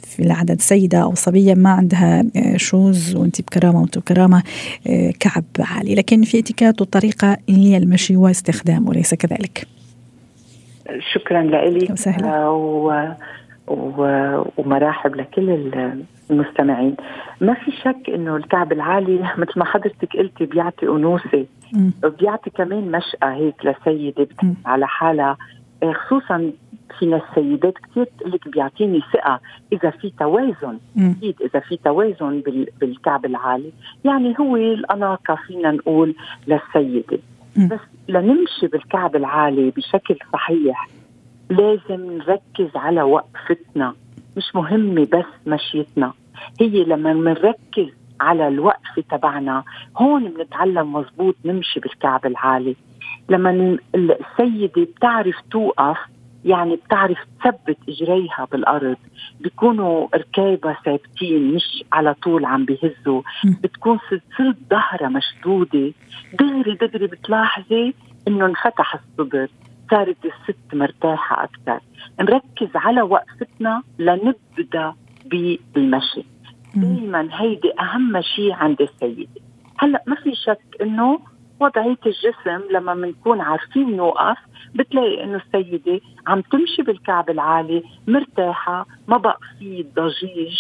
في 0.08 0.20
العدد 0.24 0.62
سيدة 0.62 0.98
أو 0.98 1.16
صبية 1.16 1.54
ما 1.54 1.81
عندها 1.82 2.24
آه، 2.36 2.58
shoes 2.58 3.16
وانت 3.16 3.42
بكرامة 3.42 3.82
وانت 3.82 3.98
بكرامة 3.98 4.44
آه، 4.88 5.12
كعب 5.20 5.44
عالي. 5.60 5.96
لكن 5.96 6.24
في 6.24 6.40
اتيكيت 6.40 6.82
وطريقة 6.82 7.38
للمشي 7.50 8.16
واستخدامه 8.16 8.94
ليس 8.94 9.14
كذلك؟ 9.14 9.68
شكرا 11.14 11.44
لك 11.44 11.92
وسهلا. 11.92 12.48
و... 12.48 13.08
و... 13.68 14.02
ومراحب 14.58 15.16
لكل 15.16 15.50
المستمعين. 16.32 16.96
ما 17.42 17.54
في 17.54 17.72
شك 17.72 18.10
إنه 18.10 18.36
الكعب 18.36 18.72
العالي 18.72 19.20
مثل 19.42 19.54
ما 19.60 19.66
حضرتك 19.66 20.18
قلتي 20.18 20.46
بيعطي 20.46 20.86
أنوثة. 20.86 21.46
بيعطي 22.20 22.50
كمان 22.50 22.92
مشأة 22.92 23.34
هيك 23.34 23.56
لسيدة 23.66 24.28
على 24.66 24.88
حالها. 24.88 25.38
آه، 25.84 25.94
خصوصا 26.92 27.00
فينا 27.00 27.22
السيدات 27.30 27.74
كثير 27.78 28.06
تقول 28.20 28.32
لك 28.32 28.48
بيعطيني 28.48 29.02
ثقة. 29.14 29.40
إذا 29.74 29.90
في 29.90 30.14
توازن 30.20 30.80
أكيد 30.98 31.36
إذا 31.42 31.60
في 31.60 31.78
توازن 31.78 32.44
بالكعب 32.82 33.26
العالي. 33.26 33.72
يعني 34.06 34.36
هو 34.40 34.56
الأناقة 34.56 35.36
فينا 35.48 35.72
نقول 35.72 36.16
للسيدة. 36.48 37.20
بس 37.58 37.80
لنمشي 38.10 38.68
بالكعب 38.68 39.16
العالي 39.16 39.70
بشكل 39.70 40.18
صحيح 40.34 40.88
لازم 41.50 42.18
نركز 42.18 42.76
على 42.76 43.02
وقفتنا. 43.02 43.94
مش 44.38 44.56
مهمة 44.56 45.08
بس 45.14 45.48
مشيتنا. 45.48 46.14
هي 46.62 46.84
لما 46.84 47.14
بنركز 47.14 47.94
على 48.22 48.48
الوقفة 48.48 49.04
تبعنا 49.12 49.64
هون 49.98 50.30
بنتعلم 50.30 50.94
مزبوط 50.94 51.36
نمشي 51.46 51.80
بالكعب 51.80 52.26
العالي. 52.26 52.76
لما 53.30 53.78
السيدة 53.96 54.84
بتعرف 54.84 55.36
توقف 55.52 55.98
يعني 56.46 56.76
بتعرف 56.76 57.18
تثبت 57.44 57.78
إجريها 57.90 58.48
بالأرض. 58.52 58.98
بيكونوا 59.40 60.08
ركايبها 60.16 60.78
ثابتين 60.86 61.54
مش 61.56 61.84
على 61.94 62.14
طول 62.14 62.46
عم 62.46 62.66
بيهزوا 62.66 63.22
بتكون 63.64 64.00
سلسلة 64.10 64.56
ظهرها 64.70 65.10
مشدودة. 65.10 65.92
دغري 66.40 66.76
دغري 66.76 67.08
بتلاحظي 67.08 67.94
إنه 68.28 68.46
انفتح 68.46 68.96
الصدر. 68.96 69.48
صارت 69.92 70.18
الست 70.26 70.76
مرتاحة 70.76 71.44
أكثر. 71.44 71.80
نركز 72.20 72.70
على 72.76 73.02
وقفتنا 73.02 73.84
لنبدأ 74.00 74.94
بالمشي. 75.26 76.24
دائما 76.76 77.28
هيدي 77.32 77.72
أهم 77.80 78.22
شيء 78.22 78.54
عند 78.54 78.82
السيده 78.82 79.28
هلأ 79.78 80.04
ما 80.08 80.16
في 80.16 80.36
شك 80.36 80.62
إنه 80.82 81.20
وضعية 81.62 81.98
الجسم 82.06 82.72
لما 82.72 82.94
بنكون 82.96 83.42
عارفين 83.42 83.98
نوقف 83.98 84.38
بتلاقي 84.76 85.24
إنه 85.24 85.36
السيدة 85.46 86.00
عم 86.28 86.42
تمشي 86.42 86.82
بالكعب 86.82 87.30
العالي 87.30 87.84
مرتاحة 88.08 88.86
ما 89.08 89.18
بقى 89.18 89.40
في 89.60 89.86
ضجيج 89.96 90.58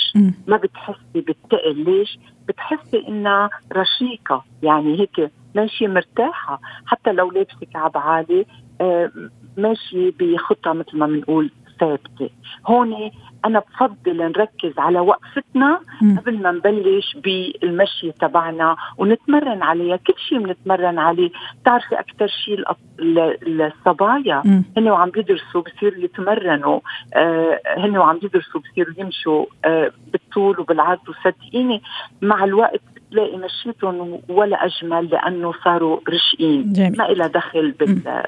ما 0.48 0.58
بتحسي 0.58 1.22
بالتقل. 1.22 1.84
ليش؟ 1.84 2.20
بتحسي 2.48 3.08
إنها 3.08 3.50
رشيقة. 3.74 4.46
يعني 4.64 5.00
هيك 5.00 5.32
ماشية 5.56 5.88
مرتاحة. 5.88 6.60
حتى 6.86 7.12
لو 7.12 7.32
لابسة 7.32 7.66
كعب 7.74 7.98
عالي 7.98 8.46
آه، 8.82 9.12
ماشية 9.58 10.12
بخطة 10.20 10.74
مثل 10.74 10.98
ما 10.98 11.08
بنقول 11.08 11.52
ثابته 11.82 12.30
هون 12.68 13.12
أنا 13.46 13.60
بفضل 13.60 14.18
نركز 14.18 14.80
على 14.80 15.00
وقفتنا 15.00 15.80
قبل 16.18 16.42
ما 16.42 16.52
نبلش 16.52 17.18
بالمشي 17.24 18.12
تبعنا 18.12 18.76
ونتمرن 18.98 19.64
عليها. 19.64 19.96
كل 19.96 20.14
شيء 20.30 20.40
بنتمرن 20.40 21.00
عليه. 21.00 21.32
بتعرفي 21.62 22.00
أكثر 22.00 22.28
شيء 22.28 22.64
الصبايا 23.00 24.44
هن 24.78 24.90
وعم 24.90 25.10
بيدرسوا 25.10 25.62
بصيروا 25.62 26.04
يتمرنوا. 26.04 26.80
آه 27.14 27.60
هن 27.78 27.98
وعم 27.98 28.18
بيدرسوا 28.18 28.62
بصيروا 28.62 28.94
يمشوا 28.98 29.46
آه 29.66 29.92
بالطول 30.12 30.60
وبالعرض 30.60 31.00
وصدقيني 31.10 31.82
مع 32.22 32.44
الوقت 32.44 32.82
بتلاقي 33.12 33.38
مشيتهم 33.38 34.20
ولا 34.30 34.58
أجمل 34.66 35.10
لأنه 35.10 35.54
صاروا 35.64 36.00
رشقين 36.10 36.74
جميل. 36.74 36.98
ما 36.98 37.12
إلى 37.12 37.30
دخل 37.30 37.72
بال, 37.72 38.24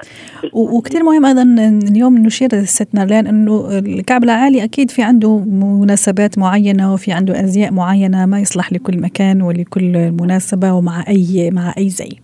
وكثير 0.52 1.02
مهم 1.02 1.26
أيضا 1.26 1.42
اليوم 1.90 2.18
نشير 2.18 2.48
ست 2.48 2.94
مارلين 2.94 3.26
إنه 3.26 3.78
الكعب 3.78 4.24
العالي 4.24 4.64
أكيد 4.64 4.90
في 4.90 5.02
عنده 5.02 5.38
مناسبات 5.80 6.38
معينة 6.38 6.92
وفي 6.94 7.12
عنده 7.12 7.40
أزياء 7.40 7.72
معينة 7.72 8.26
ما 8.26 8.40
يصلح 8.40 8.72
لكل 8.72 9.00
مكان 9.00 9.42
ولكل 9.42 10.12
مناسبة 10.20 10.72
ومع 10.72 11.04
اي 11.08 11.50
مع 11.50 11.74
أي 11.78 11.88
زي 11.88 12.18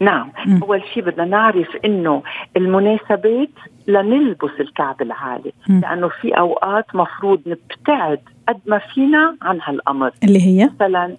نعم 0.00 0.30
م. 0.46 0.62
أول 0.62 0.82
شيء 0.94 1.02
بدنا 1.02 1.24
نعرف 1.24 1.68
إنه 1.84 2.22
المناسبات 2.56 3.50
لنلبس 3.86 4.50
الكعب 4.60 5.02
العالي 5.02 5.52
م. 5.68 5.80
لأنه 5.80 6.08
في 6.08 6.38
أوقات 6.38 6.84
مفروض 6.94 7.40
نبتعد 7.46 8.20
قد 8.48 8.60
ما 8.66 8.78
فينا 8.78 9.36
عن 9.42 9.58
هالأمر 9.62 10.10
اللي 10.24 10.40
هي 10.46 10.70
مثلا 10.74 11.16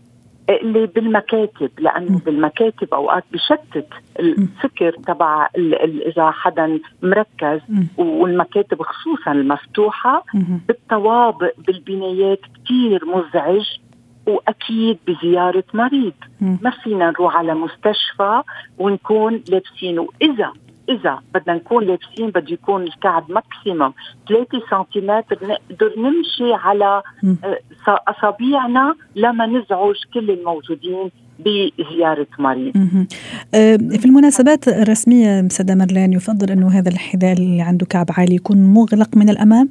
اللي 0.50 0.86
بالمكاتب 0.86 1.70
لأنه 1.80 2.20
بالمكاتب 2.26 2.94
أوقات 2.94 3.24
بشتت 3.32 3.88
الفكر 4.20 4.92
تبع 4.92 5.50
إذا 6.08 6.32
حدا 6.32 6.80
مركز. 7.02 7.60
والمكاتب 7.98 8.82
خصوصا 8.82 9.32
المفتوحة 9.32 10.24
بالطوابق 10.68 11.52
بالبنايات 11.68 12.40
كثير 12.66 13.06
مزعج 13.06 13.66
وأكيد 14.28 14.98
بزيارة 15.08 15.64
مريض. 15.74 16.14
ما 16.42 16.70
فينا 16.84 17.10
نروح 17.10 17.36
على 17.36 17.54
مستشفى 17.54 18.42
ونكون 18.78 19.44
لابسين 19.50 20.00
واذا 20.00 20.52
إذا 20.90 21.20
بدنا 21.34 21.56
نكون 21.56 21.84
لابسين 21.84 22.30
بده 22.30 22.54
يكون 22.54 22.84
الكعب 22.84 23.32
ماكسيموم 23.32 23.94
3 24.30 24.48
سنتيمتر 24.70 25.38
نقدر 25.48 25.94
نمشي 25.98 26.54
على 26.54 27.02
آه، 27.44 28.00
اصابيعنا 28.08 28.96
لما 29.16 29.46
نزعج 29.46 29.96
كل 30.14 30.32
الموجودين 30.32 31.12
بزيارة 31.40 32.28
مريض. 32.40 32.78
آه، 33.56 33.76
في 33.78 34.06
المناسبات 34.06 34.68
الرسمية 34.68 35.42
مسدة 35.42 35.76
مرلان 35.76 36.14
يفضل 36.14 36.52
أنه 36.52 36.70
هذا 36.70 36.90
الحذاء 36.90 37.34
اللي 37.34 37.62
عنده 37.62 37.86
كعب 37.86 38.06
عالي 38.18 38.36
يكون 38.36 38.58
مغلق 38.74 39.18
من 39.18 39.30
الأمام؟ 39.30 39.70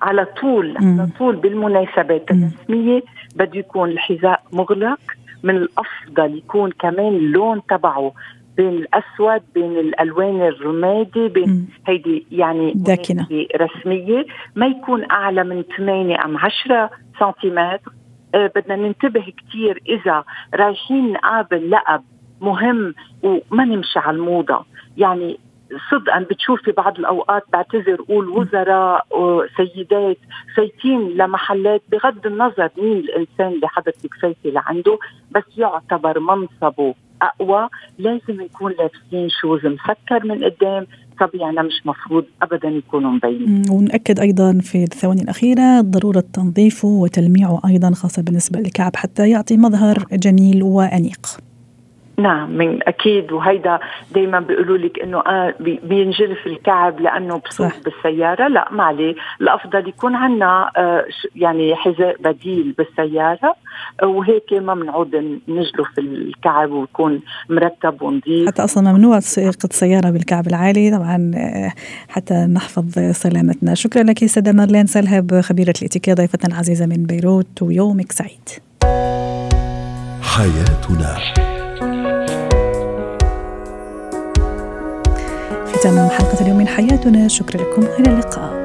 على 0.00 0.26
طول 0.40 0.76
على 0.76 1.08
طول 1.18 1.36
بالمناسبات 1.36 2.30
الرسمية 2.30 3.02
بده 3.36 3.58
يكون 3.58 3.90
الحذاء 3.90 4.42
مغلق 4.52 5.00
من 5.42 5.56
الأفضل 5.56 6.38
يكون 6.38 6.70
كمان 6.70 7.16
اللون 7.16 7.60
تبعه 7.70 8.12
بين 8.60 8.68
الأسود 8.68 9.42
بين 9.54 9.78
الألوان 9.78 10.42
الرمادي 10.42 11.28
بين 11.28 11.68
هيدي 11.86 12.26
يعني 12.32 12.72
داكنة. 12.76 13.28
رسمية. 13.56 14.26
ما 14.56 14.66
يكون 14.66 15.10
أعلى 15.10 15.44
من 15.44 15.62
8 15.76 16.24
أم 16.24 16.36
10 16.36 16.90
سنتيمتر. 17.20 17.92
أه 18.34 18.50
بدنا 18.56 18.76
ننتبه 18.76 19.32
كثير 19.38 19.82
إذا 19.88 20.24
رايحين 20.54 21.12
نقابل 21.12 21.70
لقب 21.70 22.02
مهم 22.40 22.94
وما 23.22 23.64
نمشي 23.64 23.98
على 23.98 24.16
الموضة. 24.16 24.64
يعني 24.96 25.38
صدقا 25.90 26.18
بتشوفي 26.30 26.72
بعض 26.72 26.98
الأوقات 26.98 27.42
بعتذر 27.52 28.02
قول 28.08 28.28
وزراء 28.28 29.06
وسيدات 29.10 30.18
فايتين 30.56 31.08
لمحلات 31.08 31.82
بغض 31.92 32.26
النظر 32.26 32.68
مين 32.78 32.96
الإنسان 32.98 33.48
اللي 33.48 33.68
حضرتك 33.68 34.14
فايته 34.22 34.50
لعنده 34.50 34.98
بس 35.30 35.44
يعتبر 35.58 36.18
منصبه. 36.20 36.94
اقوى 37.22 37.68
لازم 37.98 38.42
نكون 38.42 38.72
لابسين 38.72 39.28
شوز 39.40 39.60
مسكر 39.66 40.26
من 40.26 40.44
قدام 40.44 40.86
طبيعنا 41.20 41.62
مش 41.62 41.86
مفروض 41.86 42.24
ابدا 42.42 42.68
يكونوا 42.68 43.10
مبينين. 43.10 43.70
ونأكد 43.70 44.20
أيضا 44.20 44.58
في 44.62 44.82
الثواني 44.82 45.22
الأخيرة 45.22 45.80
ضرورة 45.80 46.24
تنظيفه 46.32 46.88
وتلميعه 46.88 47.60
أيضا 47.66 47.90
خاصة 47.90 48.22
بالنسبة 48.22 48.60
للكعب 48.60 48.96
حتى 48.96 49.30
يعطي 49.30 49.56
مظهر 49.56 50.04
جميل 50.12 50.62
وأنيق. 50.62 51.26
نعم 52.22 52.50
من 52.50 52.88
أكيد. 52.88 53.32
وهيدا 53.32 53.78
دائما 54.14 54.40
بيقولوا 54.40 54.78
لك 54.78 54.98
إنه 55.02 55.18
آه 55.18 55.54
بينجرف 55.60 56.46
الكعب 56.46 57.00
لأنه 57.00 57.42
بسوق 57.50 57.72
بالسيارة. 57.84 58.48
لا 58.48 58.68
ما 58.70 58.84
عليه. 58.84 59.14
الأفضل 59.40 59.88
يكون 59.88 60.14
عندنا 60.14 60.70
آه 60.76 61.04
يعني 61.36 61.76
حذاء 61.76 62.16
بديل 62.22 62.74
بالسيارة. 62.78 63.54
وهيك 64.02 64.52
ما 64.52 64.74
بنعود 64.74 65.40
نجلف 65.48 65.98
الكعب 65.98 66.70
ويكون 66.70 67.20
مرتب 67.48 68.02
ونظيف 68.02 68.48
حتى 68.48 68.64
أصلا 68.64 68.92
ممنوع 68.92 69.20
سياقه 69.20 69.68
سياره 69.70 70.10
بالكعب 70.10 70.46
العالي. 70.46 70.90
طبعا 70.90 71.30
آه، 71.34 71.72
حتى 72.08 72.34
نحفظ 72.34 72.98
سلامتنا. 73.12 73.74
شكرا 73.74 74.02
لك 74.02 74.26
سيدة 74.26 74.52
مارلين 74.52 74.86
سلهب 74.86 75.40
خبيرة 75.40 75.74
الاتيكيت 75.82 76.16
ضيفتنا 76.16 76.54
العزيزة 76.54 76.86
من 76.86 77.06
بيروت. 77.06 77.62
ويومك 77.62 78.12
سعيد. 78.12 78.48
حياتنا. 80.22 81.49
ختام 85.80 86.10
حلقة 86.10 86.40
اليوم 86.40 86.58
من 86.58 86.68
حياتنا. 86.68 87.28
شكرا 87.28 87.62
لكم. 87.62 87.82
إلى 87.82 88.10
اللقاء. 88.10 88.59